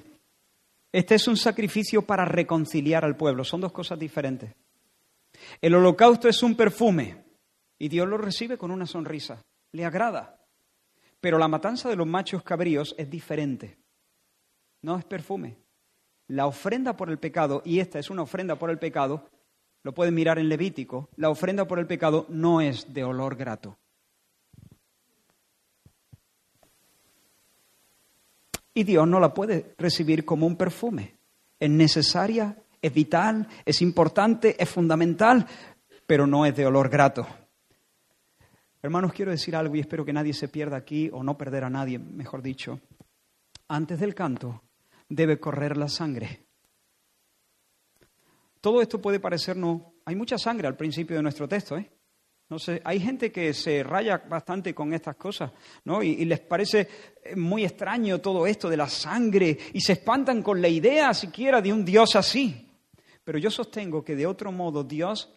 [0.93, 3.45] Este es un sacrificio para reconciliar al pueblo.
[3.45, 4.55] Son dos cosas diferentes.
[5.61, 7.25] El holocausto es un perfume
[7.79, 9.43] y Dios lo recibe con una sonrisa.
[9.73, 10.39] Le agrada.
[11.21, 13.79] Pero la matanza de los machos cabríos es diferente.
[14.83, 15.57] No es perfume,
[16.29, 19.29] la ofrenda por el pecado, y esta es una ofrenda por el pecado,
[19.83, 23.79] lo pueden mirar en Levítico, la ofrenda por el pecado no es de olor grato.
[28.75, 31.17] Y Dios no la puede recibir como un perfume.
[31.61, 35.47] Es necesaria, es vital, es importante, es fundamental,
[36.07, 37.27] pero no es de olor grato.
[38.81, 41.71] Hermanos, quiero decir algo y espero que nadie se pierda aquí o no perder a
[41.71, 42.81] nadie, mejor dicho.
[43.69, 44.63] Antes del canto,
[45.09, 46.47] debe correr la sangre.
[48.63, 49.83] Todo esto puede parecernos...
[50.07, 51.91] Hay mucha sangre al principio de nuestro texto, ¿eh?
[52.49, 55.51] No sé, hay gente que se raya bastante con estas cosas,
[55.85, 56.03] ¿no?
[56.03, 56.89] Y, y, les parece
[57.25, 61.61] eh, muy extraño todo esto de la sangre y se espantan con la idea siquiera
[61.61, 62.69] de un Dios así.
[63.25, 65.35] Pero yo sostengo que de otro modo Dios,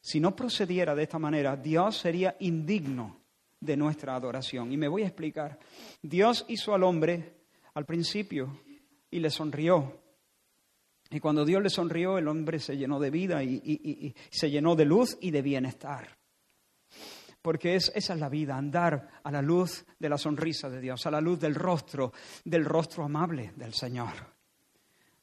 [0.00, 3.24] si no procediera de esta manera, Dios sería indigno
[3.58, 4.70] de nuestra adoración.
[4.72, 5.58] Y me voy a explicar.
[6.02, 8.60] Dios hizo al hombre al principio
[9.10, 10.03] y le sonrió.
[11.14, 14.84] Y cuando Dios le sonrió, el hombre se llenó de vida y, se llenó de
[14.84, 16.18] luz y de bienestar.
[17.40, 21.06] Porque es, esa es la vida, andar a la luz de la sonrisa de Dios,
[21.06, 22.12] a la luz del rostro,
[22.44, 24.10] del rostro amable del Señor.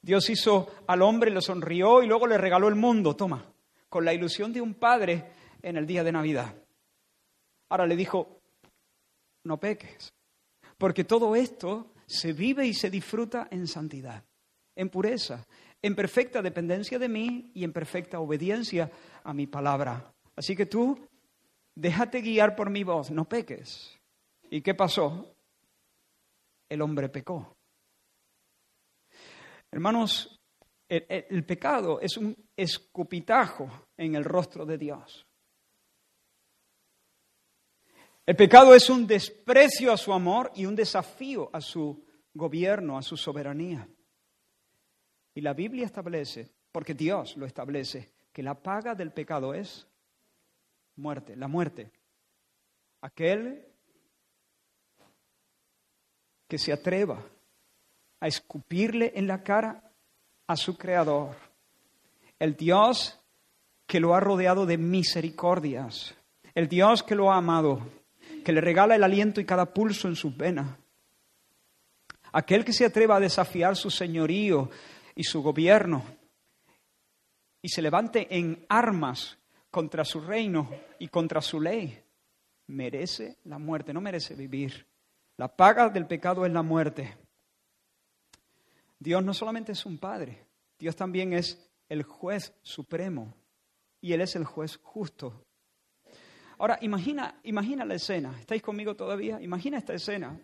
[0.02, 3.54] Dios hizo al hombre, le sonrió y luego le regaló el mundo, toma,
[3.90, 6.56] con la ilusión de un padre en el día de Navidad.
[7.68, 8.40] Ahora le dijo,
[9.44, 10.14] no peques,
[10.78, 14.24] porque todo esto se vive y se disfruta en santidad,
[14.74, 15.46] en pureza,
[15.82, 18.92] en perfecta dependencia de mí y en perfecta obediencia
[19.24, 20.14] a mi palabra.
[20.36, 21.08] Así que tú,
[21.76, 23.98] déjate guiar por mi voz, no peques.
[24.50, 25.36] ¿Y qué pasó?
[26.70, 27.56] El hombre pecó.
[29.72, 30.40] Hermanos,
[30.88, 35.26] el, el pecado es un escupitajo en el rostro de Dios.
[38.26, 43.02] El pecado es un desprecio a su amor y un desafío a su gobierno, a
[43.02, 43.88] su soberanía.
[45.42, 49.88] La Biblia establece, porque Dios lo establece, que la paga del pecado es
[50.98, 51.92] muerte, la muerte.
[53.02, 53.66] Aquel
[56.48, 57.26] que se atreva
[58.20, 59.92] a escupirle en la cara
[60.46, 61.36] a su creador,
[62.38, 63.20] el Dios
[63.88, 66.14] que lo ha rodeado de misericordias,
[66.54, 67.82] el Dios que lo ha amado,
[68.46, 70.78] que le regala el aliento y cada pulso en sus venas,
[72.32, 74.70] aquel que se atreva a desafiar su señorío
[75.16, 76.04] y su gobierno
[77.62, 79.38] y se levante en armas
[79.70, 81.98] contra su reino y contra su ley,
[82.68, 84.86] merece la muerte, no merece vivir.
[85.38, 87.18] La paga del pecado es la muerte.
[89.00, 90.46] Dios no solamente es un padre,
[90.78, 93.34] Dios también es el juez supremo
[94.00, 95.46] y Él es el juez justo.
[96.58, 98.36] Ahora, imagina, imagina la escena.
[98.40, 99.42] ¿Estáis conmigo todavía?
[99.42, 100.40] Imagina esta escena.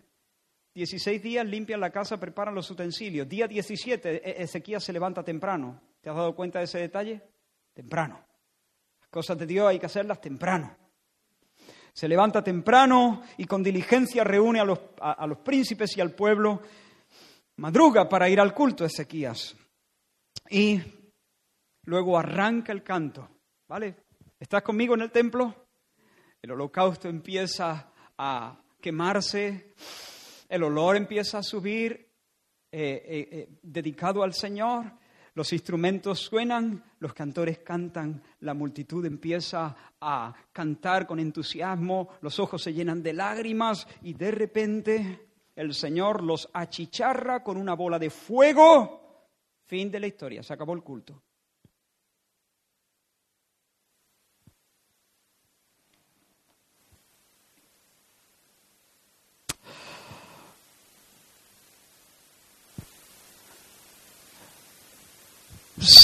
[0.78, 3.28] 16 días limpian la casa, preparan los utensilios.
[3.28, 5.80] Día 17, e-, Ezequías se levanta temprano.
[6.00, 7.20] ¿Te has dado cuenta de ese detalle?
[7.74, 8.24] Temprano.
[9.00, 10.76] Las cosas de Dios hay que hacerlas temprano.
[11.92, 16.62] Se levanta temprano y con diligencia reúne a los, a los príncipes y al pueblo.
[17.56, 19.56] Madruga para ir al culto Ezequías.
[20.48, 20.80] Y
[21.86, 23.28] luego arranca el canto.
[23.66, 23.96] ¿Vale?
[24.38, 25.66] ¿Estás conmigo en el templo?
[26.40, 29.74] El holocausto empieza a quemarse
[30.48, 32.08] el olor empieza a subir
[32.70, 34.92] eh, eh, eh, dedicado al Señor,
[35.34, 42.62] los instrumentos suenan, los cantores cantan, la multitud empieza a cantar con entusiasmo, los ojos
[42.62, 48.10] se llenan de lágrimas y de repente el Señor los achicharra con una bola de
[48.10, 49.26] fuego.
[49.64, 51.22] Fin de la historia, se acabó el culto.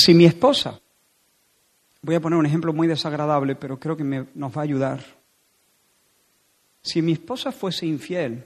[0.04, 0.78] Si mi esposa,
[2.02, 5.02] voy a poner un ejemplo muy desagradable, pero creo que nos va a ayudar.
[6.82, 8.44] Si mi esposa fuese infiel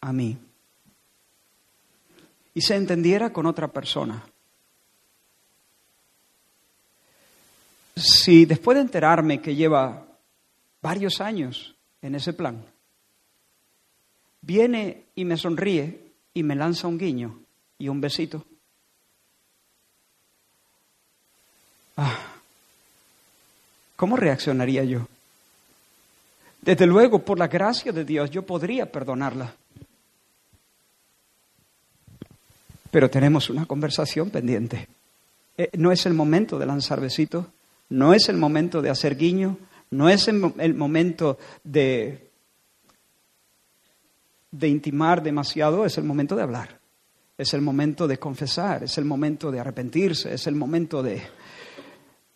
[0.00, 0.38] a mí
[2.54, 4.24] y se entendiera con otra persona,
[7.96, 10.06] si después de enterarme que lleva
[10.80, 12.64] varios años en ese plan,
[14.40, 17.40] viene y me sonríe y me lanza un guiño
[17.76, 18.46] y un besito,
[21.96, 22.18] Ah,
[23.96, 25.06] ¿cómo reaccionaría yo?
[26.60, 29.54] Desde luego, por la gracia de Dios, yo podría perdonarla.
[32.90, 34.86] Pero tenemos una conversación pendiente.
[35.56, 37.46] Eh, no es el momento de lanzar besitos,
[37.88, 39.58] no es el momento de hacer guiño,
[39.90, 40.38] no es el,
[40.74, 42.30] momento de,
[44.50, 46.78] de intimar demasiado, es el momento de hablar,
[47.36, 51.22] es el momento de confesar, es el momento de arrepentirse, es el momento de,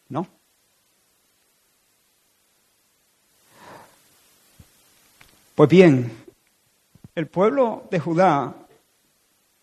[0.08, 0.26] ¿No?
[5.54, 6.26] Pues bien,
[7.14, 8.54] el pueblo de Judá,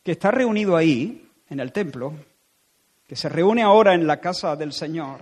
[0.03, 2.13] que está reunido ahí, en el templo,
[3.07, 5.19] que se reúne ahora en la casa del Señor,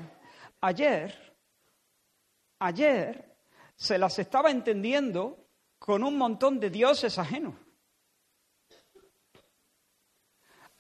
[0.62, 1.34] ayer,
[2.60, 3.36] ayer
[3.76, 5.38] se las estaba entendiendo
[5.78, 7.56] con un montón de dioses ajenos.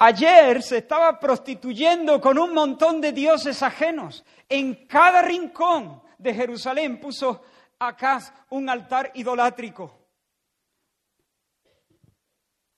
[0.03, 4.25] Ayer se estaba prostituyendo con un montón de dioses ajenos.
[4.49, 7.43] En cada rincón de Jerusalén puso
[7.77, 9.99] Acaz un altar idolátrico.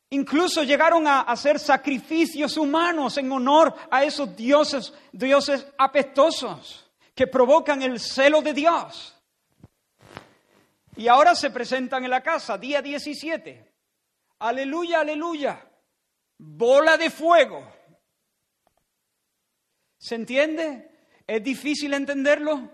[0.09, 7.82] Incluso llegaron a hacer sacrificios humanos en honor a esos dioses, dioses apestosos que provocan
[7.84, 9.15] el celo de Dios.
[10.97, 13.71] Y ahora se presentan en la casa, día 17.
[14.39, 15.69] Aleluya, aleluya
[16.44, 17.66] bola de fuego.
[19.98, 20.91] ¿Se entiende?
[21.26, 22.70] ¿Es difícil entenderlo?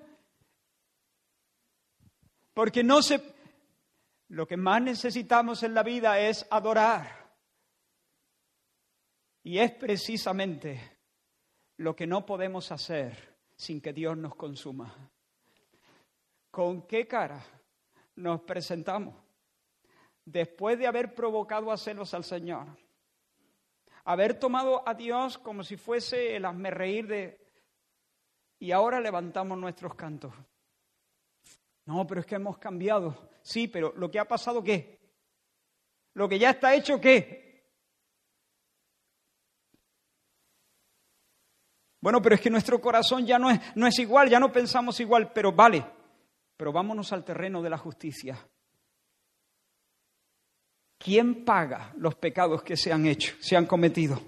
[2.54, 3.38] Porque no se...
[4.30, 7.32] Lo que más necesitamos en la vida es adorar.
[9.44, 11.00] Y es precisamente
[11.78, 15.12] lo que no podemos hacer sin que Dios nos consuma.
[16.52, 17.44] ¿Con qué cara
[18.16, 19.16] nos presentamos
[20.26, 22.68] después de haber provocado a celos al Señor?
[24.10, 27.40] Haber tomado a Dios como si fuese el reír de...
[28.58, 30.34] Y ahora levantamos nuestros cantos.
[31.86, 33.30] No, pero es que hemos cambiado.
[33.44, 35.00] Sí, pero lo que ha pasado, ¿qué?
[36.16, 37.70] Lo que ya está hecho, ¿qué?
[42.02, 45.00] Bueno, pero es que nuestro corazón ya no es, no es igual, ya no pensamos
[45.00, 45.86] igual, pero vale,
[46.58, 48.44] pero vámonos al terreno de la justicia.
[51.00, 54.22] ¿Quién paga los pecados que se han hecho, se han cometido?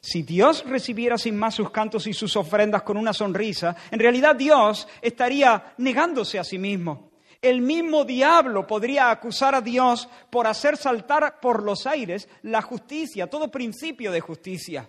[0.00, 4.34] Si Dios recibiera sin más sus cantos y sus ofrendas con una sonrisa, en realidad
[4.34, 7.10] Dios estaría negándose a sí mismo.
[7.42, 13.28] El mismo diablo podría acusar a Dios por hacer saltar por los aires la justicia,
[13.28, 14.88] todo principio de justicia.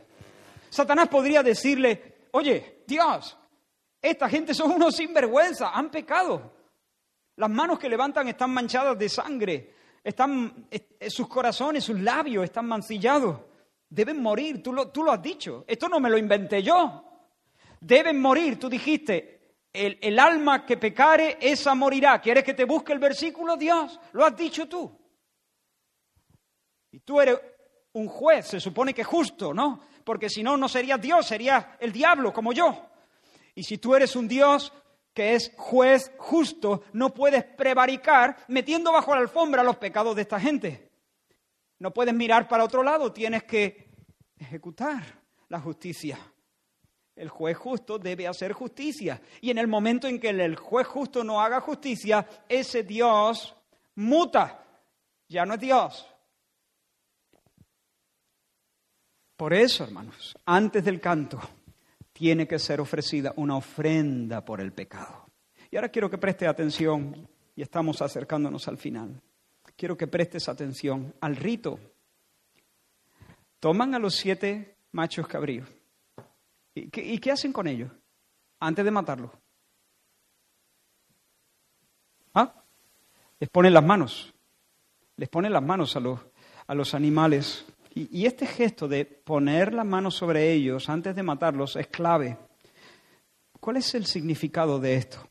[0.69, 3.37] Satanás podría decirle, oye, Dios,
[4.01, 6.53] esta gente son unos sinvergüenza, han pecado.
[7.35, 9.73] Las manos que levantan están manchadas de sangre.
[10.07, 10.69] Están,
[11.09, 13.41] sus corazones, sus labios están mancillados.
[13.89, 15.65] Deben morir, tú lo, tú lo has dicho.
[15.67, 17.03] Esto no me lo inventé yo.
[17.81, 22.21] Deben morir, tú dijiste, el, el, alma que pecare, esa morirá.
[22.21, 23.57] ¿Quieres que te busque el versículo?
[23.57, 24.97] Dios, lo has dicho tú.
[26.91, 27.37] Y tú eres
[27.91, 29.81] un juez, se supone que justo, ¿no?
[30.05, 32.89] Porque si no, no serías Dios, serías el diablo como yo.
[33.55, 34.71] Y si tú eres un Dios
[35.17, 40.39] que es juez justo, no puedes prevaricar metiendo bajo la alfombra los pecados de esta
[40.39, 40.91] gente.
[41.79, 43.89] No puedes mirar para otro lado, tienes que
[44.37, 45.01] ejecutar
[45.49, 46.19] la justicia.
[47.15, 49.19] El juez justo debe hacer justicia.
[49.41, 53.55] Y en el momento en que el juez justo no haga justicia, ese Dios
[53.95, 54.63] muta.
[55.27, 56.05] Ya no es Dios.
[59.35, 61.39] Por eso, hermanos, antes del canto
[62.17, 65.29] tiene que ser ofrecida una ofrenda por el pecado.
[65.69, 69.21] Y ahora quiero que preste atención, y estamos acercándonos al final.
[69.75, 71.79] Quiero que prestes atención al rito.
[73.59, 75.69] Toman a los siete machos cabríos.
[76.73, 77.91] ¿Y qué, hacen con ellos
[78.59, 79.29] antes de matarlos?
[82.33, 82.51] ¿Ah?
[83.39, 84.33] Les ponen las manos.
[85.17, 86.19] Les ponen las manos a los,
[86.65, 87.63] a los animales
[87.97, 92.37] y, este gesto de poner la mano sobre ellos antes de matarlos es clave.
[93.59, 95.27] ¿Cuál es el significado de esto?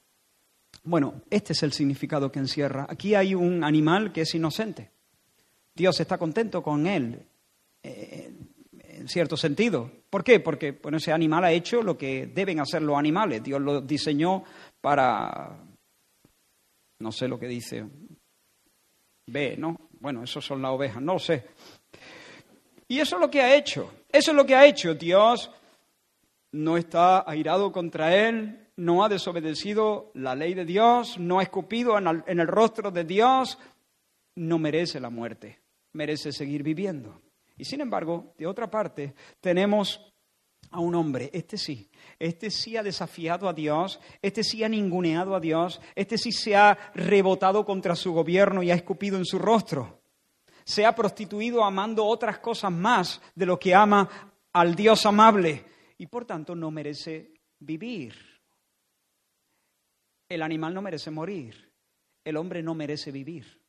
[0.82, 2.86] Bueno, este es el significado que encierra.
[2.88, 4.90] Aquí hay un animal que es inocente.
[5.74, 7.26] Dios está contento con él,
[7.82, 8.32] eh,
[8.72, 9.90] en cierto sentido.
[10.08, 10.40] ¿Por qué?
[10.40, 13.42] Porque bueno, ese animal ha hecho lo que deben hacer los animales.
[13.42, 14.44] Dios lo diseñó
[14.80, 15.58] para,
[17.00, 17.84] no sé lo que dice,
[19.26, 19.76] ve, ¿no?
[20.00, 21.44] Bueno, esos son las ovejas, no lo sé.
[22.88, 23.92] Y eso es lo que ha hecho.
[24.10, 24.94] Eso es lo que ha hecho.
[24.94, 25.50] Dios
[26.52, 31.98] no está airado contra él, no ha desobedecido la ley de Dios, no ha escupido
[31.98, 33.58] en el, rostro de Dios,
[34.36, 35.60] no merece la muerte,
[35.92, 37.20] merece seguir viviendo.
[37.56, 40.12] Y sin embargo, de otra parte, tenemos
[40.70, 45.34] a un hombre, este sí, este sí ha desafiado a Dios, este sí ha ninguneado
[45.34, 49.38] a Dios, este sí se ha rebotado contra su gobierno y ha escupido en su
[49.38, 50.00] rostro
[50.66, 55.64] se ha prostituido amando otras cosas más de lo que ama al Dios amable
[55.96, 58.16] y por tanto no merece vivir.
[60.28, 61.72] El animal no merece morir,
[62.24, 63.62] el hombre no merece vivir.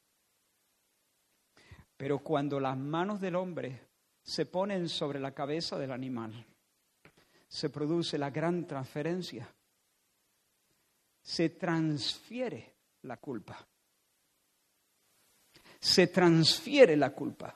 [1.95, 3.79] Pero cuando las manos del hombre
[4.23, 6.47] se ponen sobre la cabeza del animal,
[7.47, 9.47] se produce la gran transferencia.
[11.21, 12.73] Se transfiere
[13.03, 13.67] la culpa
[15.79, 17.55] se transfiere la culpa.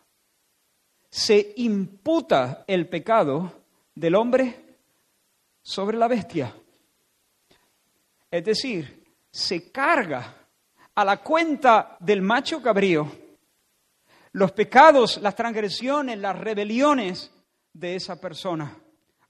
[1.09, 3.63] Se imputa el pecado
[3.93, 4.77] del hombre
[5.61, 6.55] sobre la bestia.
[8.29, 10.35] Es decir, se carga
[10.95, 13.11] a la cuenta del macho cabrío
[14.33, 17.31] los pecados, las transgresiones, las rebeliones
[17.73, 18.77] de esa persona.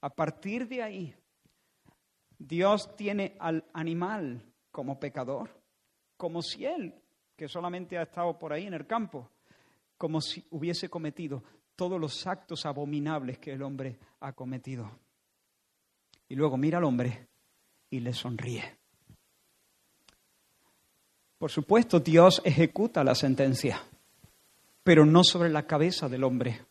[0.01, 1.15] A partir de ahí,
[2.37, 5.49] Dios tiene al animal como pecador,
[6.17, 6.93] como si él
[7.41, 9.27] que solamente ha estado por ahí en el campo,
[9.97, 11.43] como si hubiese cometido
[11.75, 14.91] todos los actos abominables que el hombre ha cometido.
[16.29, 17.29] Y luego mira al hombre
[17.89, 18.63] y le sonríe.
[21.39, 23.81] Por supuesto, Dios ejecuta la sentencia,
[24.83, 26.61] pero no sobre la cabeza del hombre.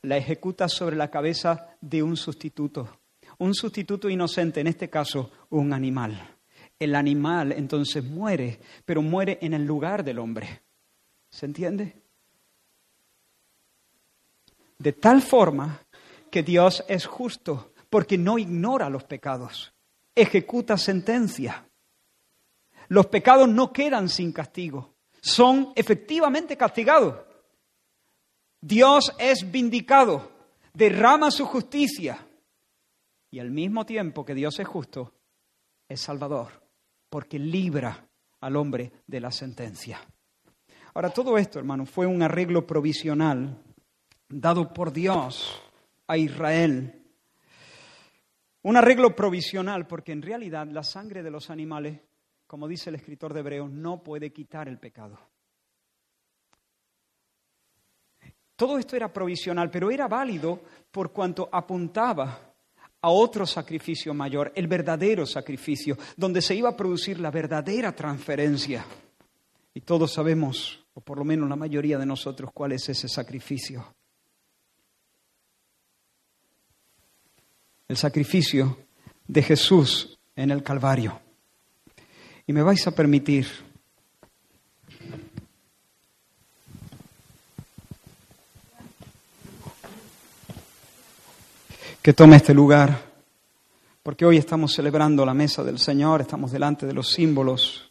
[0.00, 3.00] La ejecuta sobre la cabeza de un sustituto.
[3.36, 6.35] Un sustituto inocente, en este caso, un animal
[6.78, 10.62] el animal entonces muere, pero muere en el lugar del hombre.
[11.30, 12.02] ¿Se entiende?
[14.78, 15.80] De tal forma
[16.30, 19.72] que Dios es justo, porque no ignora los pecados,
[20.14, 21.66] ejecuta sentencia.
[22.88, 27.24] Los pecados no quedan sin castigo, son efectivamente castigados.
[28.60, 30.30] Dios es vindicado,
[30.74, 32.26] derrama su justicia
[33.30, 35.14] y al mismo tiempo que Dios es justo,
[35.88, 36.65] es salvador
[37.08, 38.08] porque libra
[38.40, 40.00] al hombre de la sentencia.
[40.94, 43.62] Ahora, todo esto, hermano, fue un arreglo provisional
[44.28, 45.62] dado por Dios
[46.06, 47.02] a Israel.
[48.62, 52.00] Un arreglo provisional porque en realidad la sangre de los animales,
[52.46, 55.18] como dice el escritor de Hebreos, no puede quitar el pecado.
[58.56, 62.45] Todo esto era provisional, pero era válido por cuanto apuntaba
[63.06, 68.84] a otro sacrificio mayor, el verdadero sacrificio, donde se iba a producir la verdadera transferencia.
[69.72, 73.94] Y todos sabemos, o por lo menos la mayoría de nosotros, cuál es ese sacrificio.
[77.86, 78.76] El sacrificio
[79.28, 81.20] de Jesús en el Calvario.
[82.44, 83.46] Y me vais a permitir
[92.06, 92.96] que tome este lugar,
[94.00, 97.90] porque hoy estamos celebrando la mesa del Señor, estamos delante de los símbolos.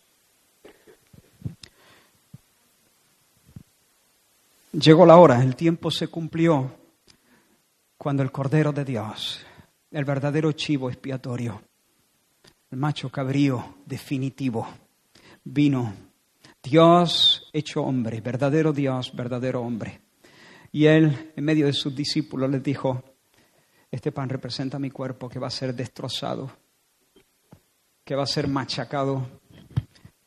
[4.72, 6.78] Llegó la hora, el tiempo se cumplió
[7.98, 9.46] cuando el Cordero de Dios,
[9.92, 11.62] el verdadero chivo expiatorio,
[12.72, 14.66] el macho cabrío definitivo,
[15.44, 15.94] vino.
[16.64, 20.00] Dios hecho hombre, verdadero Dios, verdadero hombre.
[20.72, 23.04] Y él, en medio de sus discípulos, les dijo,
[23.96, 26.52] este pan representa mi cuerpo que va a ser destrozado,
[28.04, 29.26] que va a ser machacado,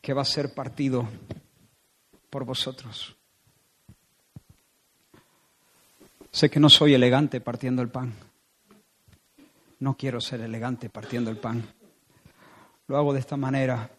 [0.01, 1.07] que va a ser partido
[2.31, 3.15] por vosotros.
[6.31, 8.11] Sé que no soy elegante partiendo el pan.
[9.77, 11.63] No quiero ser elegante partiendo el pan.
[12.87, 13.91] Lo hago de esta manera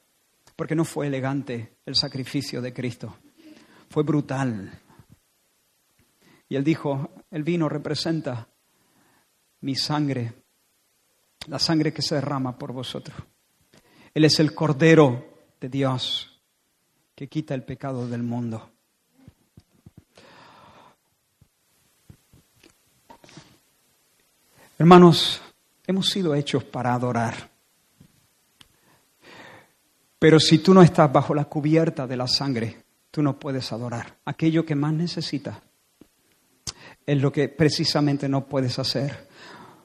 [0.56, 3.18] porque no fue elegante el sacrificio de Cristo.
[3.88, 4.80] Fue brutal.
[6.48, 8.48] Y él dijo, el vino representa
[9.62, 10.32] mi sangre,
[11.46, 13.16] la sangre que se derrama por vosotros.
[14.12, 16.40] Él es el Cordero de Dios
[17.14, 18.70] que quita el pecado del mundo.
[24.78, 25.42] Hermanos,
[25.86, 27.50] hemos sido hechos para adorar.
[30.18, 34.16] Pero si tú no estás bajo la cubierta de la sangre, tú no puedes adorar.
[34.24, 35.58] Aquello que más necesitas
[37.04, 39.29] es lo que precisamente no puedes hacer.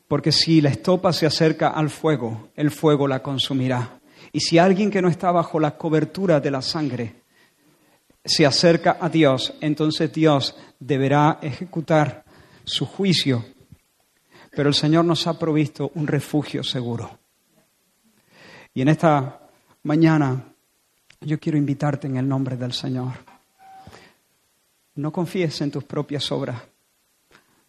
[0.08, 4.00] Porque si la estopa se acerca al fuego, el fuego la consumirá.
[4.32, 7.16] Y si alguien que no está bajo la cobertura de la sangre
[8.24, 12.26] se acerca a Dios, entonces Dios deberá ejecutar
[12.64, 13.46] su juicio.
[14.52, 17.20] Pero el Señor nos ha provisto un refugio seguro.
[18.74, 19.40] Y en esta
[19.84, 20.44] mañana
[21.22, 23.14] yo quiero invitarte en el nombre del Señor.
[24.96, 26.62] No confíes en tus propias obras.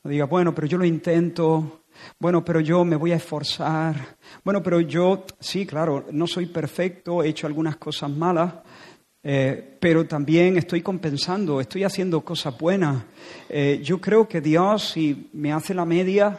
[0.03, 1.82] No digas, bueno, pero yo lo intento,
[2.18, 4.16] bueno, pero yo me voy a esforzar.
[4.44, 8.55] Bueno, pero yo, sí, claro, no soy perfecto, he hecho algunas cosas malas,
[9.22, 13.05] eh, pero también estoy compensando, estoy haciendo cosas buenas.
[13.49, 16.38] Eh, yo creo que Dios, si me hace la media,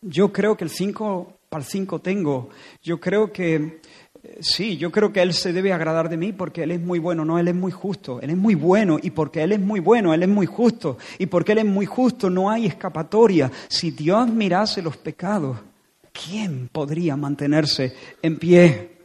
[0.00, 2.50] yo creo que el 5 para el 5 tengo.
[2.82, 3.80] Yo creo que
[4.40, 7.24] Sí, yo creo que Él se debe agradar de mí porque Él es muy bueno,
[7.24, 10.14] no, Él es muy justo, Él es muy bueno y porque Él es muy bueno,
[10.14, 13.50] Él es muy justo y porque Él es muy justo no hay escapatoria.
[13.68, 15.58] Si Dios mirase los pecados,
[16.12, 18.98] ¿quién podría mantenerse en pie?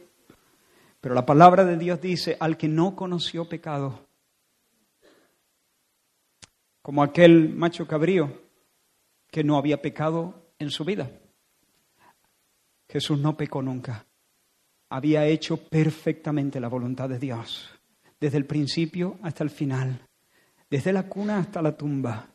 [1.00, 4.06] Pero la palabra de Dios dice, al que no conoció pecado,
[6.80, 8.42] como aquel macho cabrío
[9.30, 11.10] que no había pecado en su vida.
[12.88, 14.04] Jesús no pecó nunca
[14.92, 17.70] había hecho perfectamente la voluntad de Dios,
[18.20, 20.06] desde el principio hasta el final,
[20.68, 22.28] desde la cuna hasta la tumba,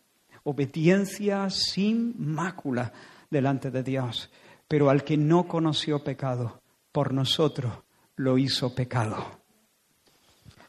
[0.43, 2.91] obediencia sin mácula
[3.29, 4.31] delante de Dios.
[4.67, 7.71] Pero al que no conoció pecado, por nosotros
[8.15, 9.39] lo hizo pecado.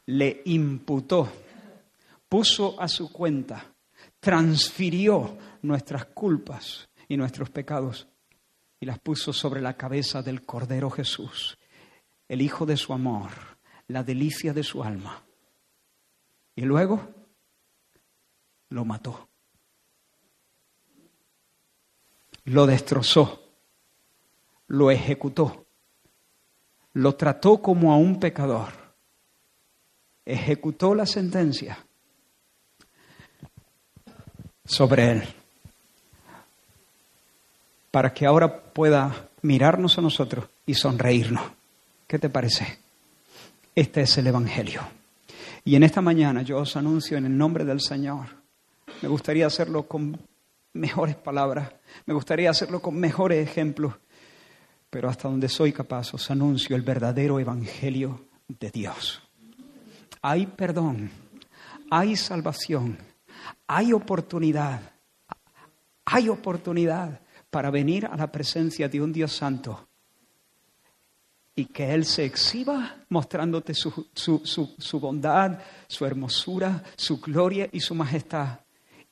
[0.05, 1.27] Le imputó,
[2.29, 3.65] puso a su cuenta,
[4.19, 8.07] transfirió nuestras culpas y nuestros pecados
[8.79, 11.57] y las puso sobre la cabeza del Cordero Jesús
[12.29, 13.31] el hijo de su amor,
[13.87, 15.23] la delicia de su alma.
[16.55, 17.01] Y luego
[18.69, 19.27] lo mató.
[22.45, 23.43] Lo destrozó.
[24.67, 25.65] Lo ejecutó.
[26.93, 28.73] Lo trató como a un pecador.
[30.25, 31.83] Ejecutó la sentencia
[34.65, 35.23] sobre él.
[37.89, 41.58] Para que ahora pueda mirarnos a nosotros y sonreírnos.
[42.09, 42.79] ¿Qué te parece?
[43.75, 44.81] Este es el Evangelio.
[45.63, 48.25] Y en esta mañana yo os anuncio en el nombre del Señor.
[49.03, 50.19] Me gustaría hacerlo con
[50.73, 51.71] mejores palabras,
[52.07, 53.93] me gustaría hacerlo con mejores ejemplos,
[54.89, 59.21] pero hasta donde soy capaz os anuncio el verdadero Evangelio de Dios.
[60.23, 61.11] Hay perdón,
[61.91, 62.97] hay salvación,
[63.67, 64.81] hay oportunidad,
[66.05, 69.88] hay oportunidad para venir a la presencia de un Dios santo
[71.59, 77.93] y que Él se exhiba mostrándote su, su, bondad, su hermosura, su gloria y su
[77.93, 78.61] majestad.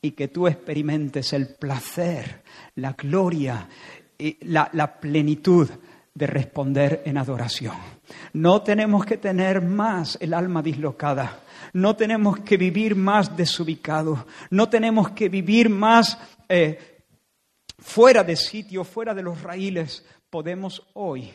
[0.02, 2.44] Y que tú experimentes el placer,
[2.76, 3.68] la gloria,
[4.18, 5.70] y la, la plenitud
[6.14, 7.76] de responder en adoración.
[8.32, 11.42] No tenemos que tener más el alma dislocada.
[11.74, 14.26] No tenemos que vivir más desubicado.
[14.52, 16.18] No tenemos que vivir más
[16.48, 17.04] eh,
[17.78, 20.06] fuera de sitio, fuera de los raíles.
[20.30, 21.34] Podemos hoy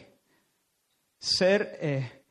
[1.22, 2.24] ser eh,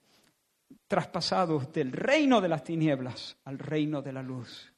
[0.85, 4.69] traspasados del reino de las tinieblas al reino de la luz,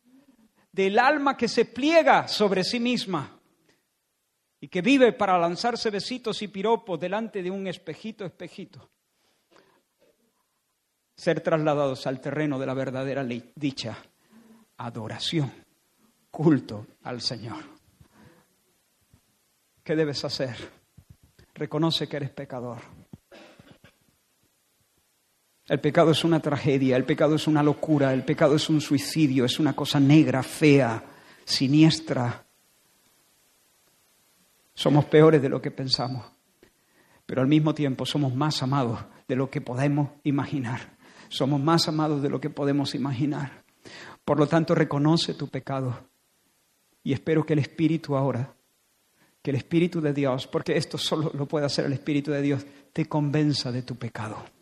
[0.72, 3.40] del alma que se pliega sobre sí misma
[4.60, 8.92] y que vive para lanzarse besitos y piropos delante de un espejito, espejito,
[11.18, 13.98] ser trasladados al terreno de la verdadera dicha,
[14.78, 15.52] adoración,
[16.30, 17.64] culto al Señor.
[19.84, 20.56] ¿Qué debes hacer?
[21.56, 23.03] Reconoce que eres pecador.
[25.74, 29.44] El pecado es una tragedia, el pecado es una locura, el pecado es un suicidio,
[29.44, 31.04] es una cosa negra, fea,
[31.44, 32.46] siniestra,
[34.76, 36.28] somos peores de lo que pensamos,
[37.26, 40.96] pero al mismo tiempo somos más amados de lo que podemos imaginar.
[41.28, 43.64] Somos más amados de lo que podemos imaginar.
[44.24, 46.08] Por lo tanto, reconoce tu pecado
[47.04, 48.54] y espero que el Espíritu ahora,
[49.42, 52.64] que el Espíritu de Dios, porque esto solo lo puede hacer el Espíritu de Dios,
[52.94, 54.53] te convenza de tu pecado.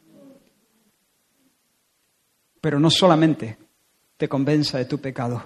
[2.62, 3.58] Pero no solamente
[4.18, 5.44] te convenza de tu pecado,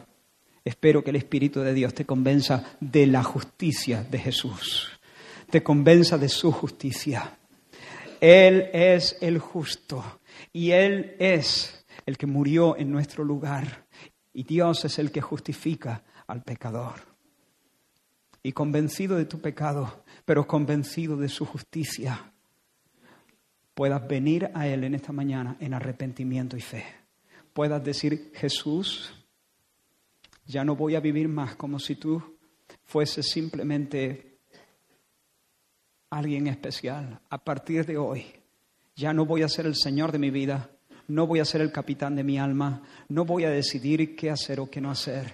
[0.65, 4.99] Espero que el Espíritu de Dios te convenza de la justicia de Jesús,
[5.51, 7.37] te convenza de su justicia.
[8.19, 13.85] Él es el justo y Él es el que murió en nuestro lugar
[14.33, 16.95] y Dios es el que justifica al pecador.
[18.41, 22.31] Y convencido de tu pecado, pero convencido de su justicia,
[23.75, 27.04] puedas venir a Él en esta mañana en arrepentimiento y fe.
[27.55, 29.13] Puedas decir, Jesús,
[30.45, 32.21] ya no voy a vivir más como si tú
[32.83, 34.39] fueses simplemente
[36.09, 37.21] alguien especial.
[37.29, 38.25] A partir de hoy,
[38.97, 40.69] ya no voy a ser el Señor de mi vida,
[41.07, 44.59] no voy a ser el capitán de mi alma, no voy a decidir qué hacer
[44.59, 45.33] o qué no hacer.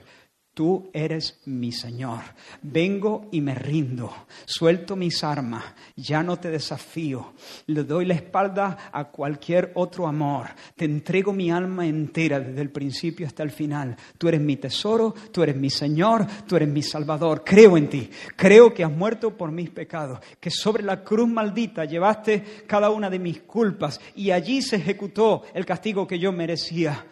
[0.53, 2.19] Tú eres mi Señor.
[2.61, 4.13] Vengo y me rindo.
[4.43, 5.63] Suelto mis armas.
[5.95, 7.33] Ya no te desafío.
[7.67, 10.47] Le doy la espalda a cualquier otro amor.
[10.75, 13.95] Te entrego mi alma entera desde el principio hasta el final.
[14.17, 17.43] Tú eres mi tesoro, tú eres mi Señor, tú eres mi Salvador.
[17.45, 18.09] Creo en ti.
[18.35, 20.19] Creo que has muerto por mis pecados.
[20.37, 25.43] Que sobre la cruz maldita llevaste cada una de mis culpas y allí se ejecutó
[25.53, 27.05] el castigo que yo merecía.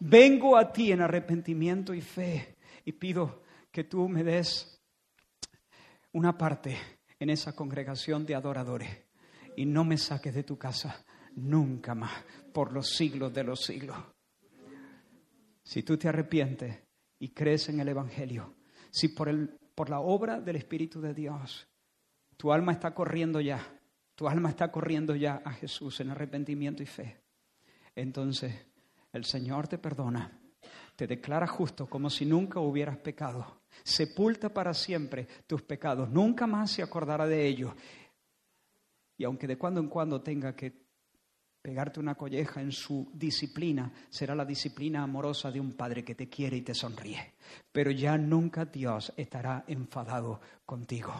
[0.00, 2.55] Vengo a ti en arrepentimiento y fe
[2.86, 4.80] y pido que tú me des
[6.12, 6.78] una parte
[7.18, 8.88] en esa congregación de adoradores
[9.56, 12.24] y no me saques de tu casa nunca más
[12.54, 13.98] por los siglos de los siglos.
[15.62, 16.78] Si tú te arrepientes
[17.18, 18.54] y crees en el Evangelio,
[18.90, 21.68] si por, el, por la obra del Espíritu de Dios
[22.36, 23.60] tu alma está corriendo ya,
[24.14, 27.20] tu alma está corriendo ya a Jesús en arrepentimiento y fe,
[27.96, 28.54] entonces
[29.12, 30.35] el Señor te perdona
[30.96, 33.60] te declara justo como si nunca hubieras pecado.
[33.84, 37.74] Sepulta para siempre tus pecados, nunca más se acordará de ellos.
[39.18, 40.86] Y aunque de cuando en cuando tenga que
[41.60, 46.28] pegarte una colleja en su disciplina, será la disciplina amorosa de un padre que te
[46.28, 47.34] quiere y te sonríe.
[47.72, 51.12] Pero ya nunca Dios estará enfadado contigo.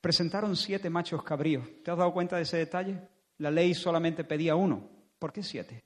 [0.00, 1.64] Presentaron siete machos cabríos.
[1.84, 3.00] ¿Te has dado cuenta de ese detalle?
[3.38, 4.88] La ley solamente pedía uno.
[5.18, 5.84] ¿Por qué siete?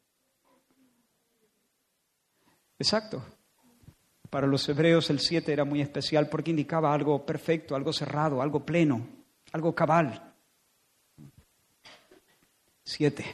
[2.79, 3.23] Exacto.
[4.31, 8.65] Para los hebreos el siete era muy especial porque indicaba algo perfecto, algo cerrado, algo
[8.65, 9.07] pleno,
[9.53, 10.35] algo cabal.
[12.85, 13.25] Siete,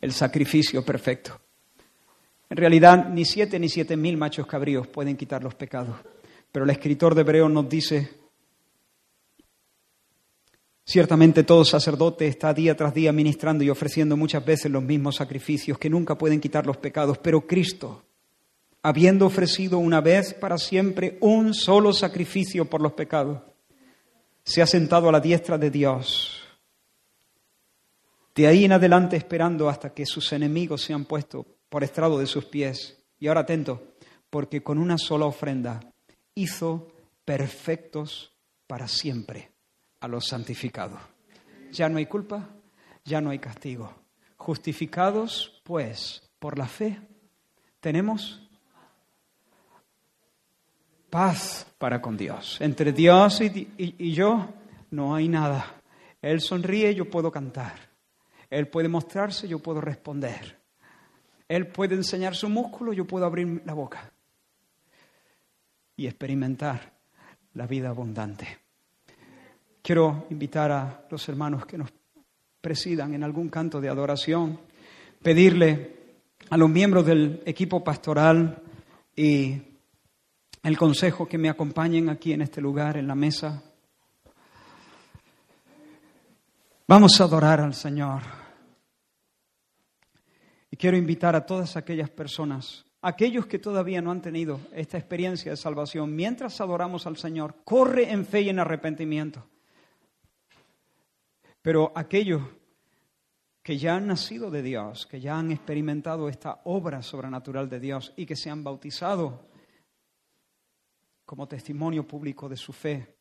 [0.00, 1.40] el sacrificio perfecto.
[2.50, 5.96] En realidad, ni siete ni siete mil machos cabríos pueden quitar los pecados.
[6.50, 8.10] Pero el escritor de Hebreo nos dice,
[10.84, 15.78] ciertamente todo sacerdote está día tras día ministrando y ofreciendo muchas veces los mismos sacrificios
[15.78, 18.02] que nunca pueden quitar los pecados, pero Cristo
[18.82, 23.40] habiendo ofrecido una vez para siempre un solo sacrificio por los pecados,
[24.44, 26.42] se ha sentado a la diestra de Dios.
[28.34, 32.46] De ahí en adelante esperando hasta que sus enemigos sean puestos por estrado de sus
[32.46, 32.98] pies.
[33.20, 33.94] Y ahora atento,
[34.30, 35.80] porque con una sola ofrenda
[36.34, 36.88] hizo
[37.24, 38.32] perfectos
[38.66, 39.52] para siempre
[40.00, 41.00] a los santificados.
[41.70, 42.48] Ya no hay culpa,
[43.04, 43.94] ya no hay castigo.
[44.36, 46.98] Justificados, pues, por la fe,
[47.80, 48.42] tenemos
[51.12, 52.58] paz para con Dios.
[52.58, 54.48] Entre Dios y, yo
[54.92, 55.74] no hay nada.
[56.22, 57.74] Él sonríe, yo puedo cantar.
[58.48, 60.58] Él puede mostrarse, yo puedo responder.
[61.46, 64.10] Él puede enseñar su músculo, yo puedo abrir la boca
[65.96, 66.94] y experimentar
[67.52, 68.48] la vida abundante.
[69.82, 71.92] Quiero invitar a los hermanos que nos
[72.58, 74.58] presidan en algún canto de adoración,
[75.22, 75.94] pedirle
[76.48, 78.62] a los miembros del equipo pastoral
[79.14, 79.71] y
[80.62, 83.62] el consejo que me acompañen aquí en este lugar, en la mesa.
[86.86, 88.22] Vamos a adorar al Señor.
[90.70, 95.50] Y quiero invitar a todas aquellas personas aquellos que todavía no han tenido esta experiencia
[95.50, 99.44] de salvación, mientras adoramos al Señor, corre en fe y en arrepentimiento.
[101.60, 102.42] Pero aquellos
[103.62, 108.12] que ya han nacido de Dios, que ya han experimentado esta obra sobrenatural de Dios
[108.16, 109.51] y que se han bautizado
[111.32, 113.16] como testimonio público de su fe,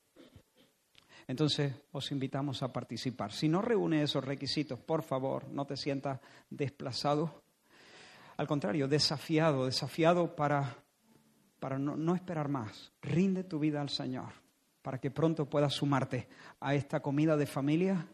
[1.27, 3.31] entonces os invitamos a participar.
[3.31, 7.41] Si no reúne esos requisitos, por favor, no te sientas desplazado.
[8.35, 10.75] Al contrario, desafiado, desafiado para,
[11.57, 12.91] para no, no esperar más.
[13.01, 14.33] Rinde tu vida al Señor
[14.81, 16.27] para que pronto puedas sumarte
[16.59, 18.05] a esta comida de familia,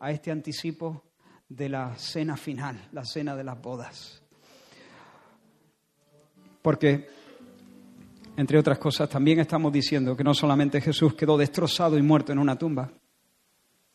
[0.00, 1.02] a este anticipo
[1.46, 4.22] de la cena final, la cena de las bodas.
[6.62, 7.21] Porque,
[8.36, 12.38] entre otras cosas, también estamos diciendo que no solamente Jesús quedó destrozado y muerto en
[12.38, 12.90] una tumba,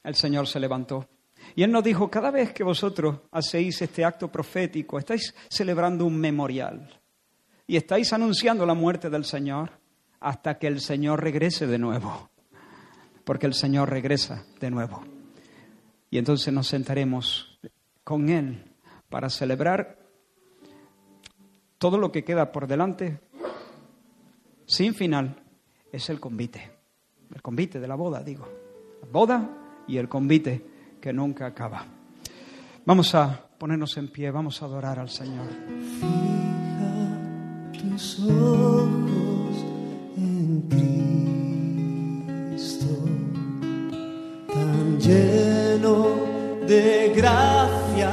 [0.04, 1.08] el Señor se levantó.
[1.56, 6.18] Y Él nos dijo, cada vez que vosotros hacéis este acto profético, estáis celebrando un
[6.20, 7.00] memorial
[7.66, 9.72] y estáis anunciando la muerte del Señor
[10.20, 12.30] hasta que el Señor regrese de nuevo,
[13.24, 15.04] porque el Señor regresa de nuevo.
[16.10, 17.60] Y entonces nos sentaremos
[18.04, 18.64] con Él
[19.10, 20.00] para celebrar
[21.78, 23.20] todo lo que queda por delante
[24.68, 25.41] sin final.
[25.91, 26.70] Es el convite,
[27.34, 28.47] el convite de la boda, digo.
[29.01, 29.49] La boda
[29.88, 30.63] y el convite
[31.01, 31.86] que nunca acaba.
[32.86, 35.47] Vamos a ponernos en pie, vamos a adorar al Señor.
[35.99, 37.18] Fija
[37.72, 39.65] tus ojos
[40.18, 40.61] en
[42.51, 42.86] Cristo,
[44.53, 46.15] tan lleno
[46.68, 48.11] de gracia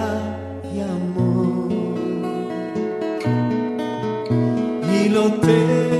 [0.72, 1.72] y amor.
[4.92, 5.93] Y lo terrenal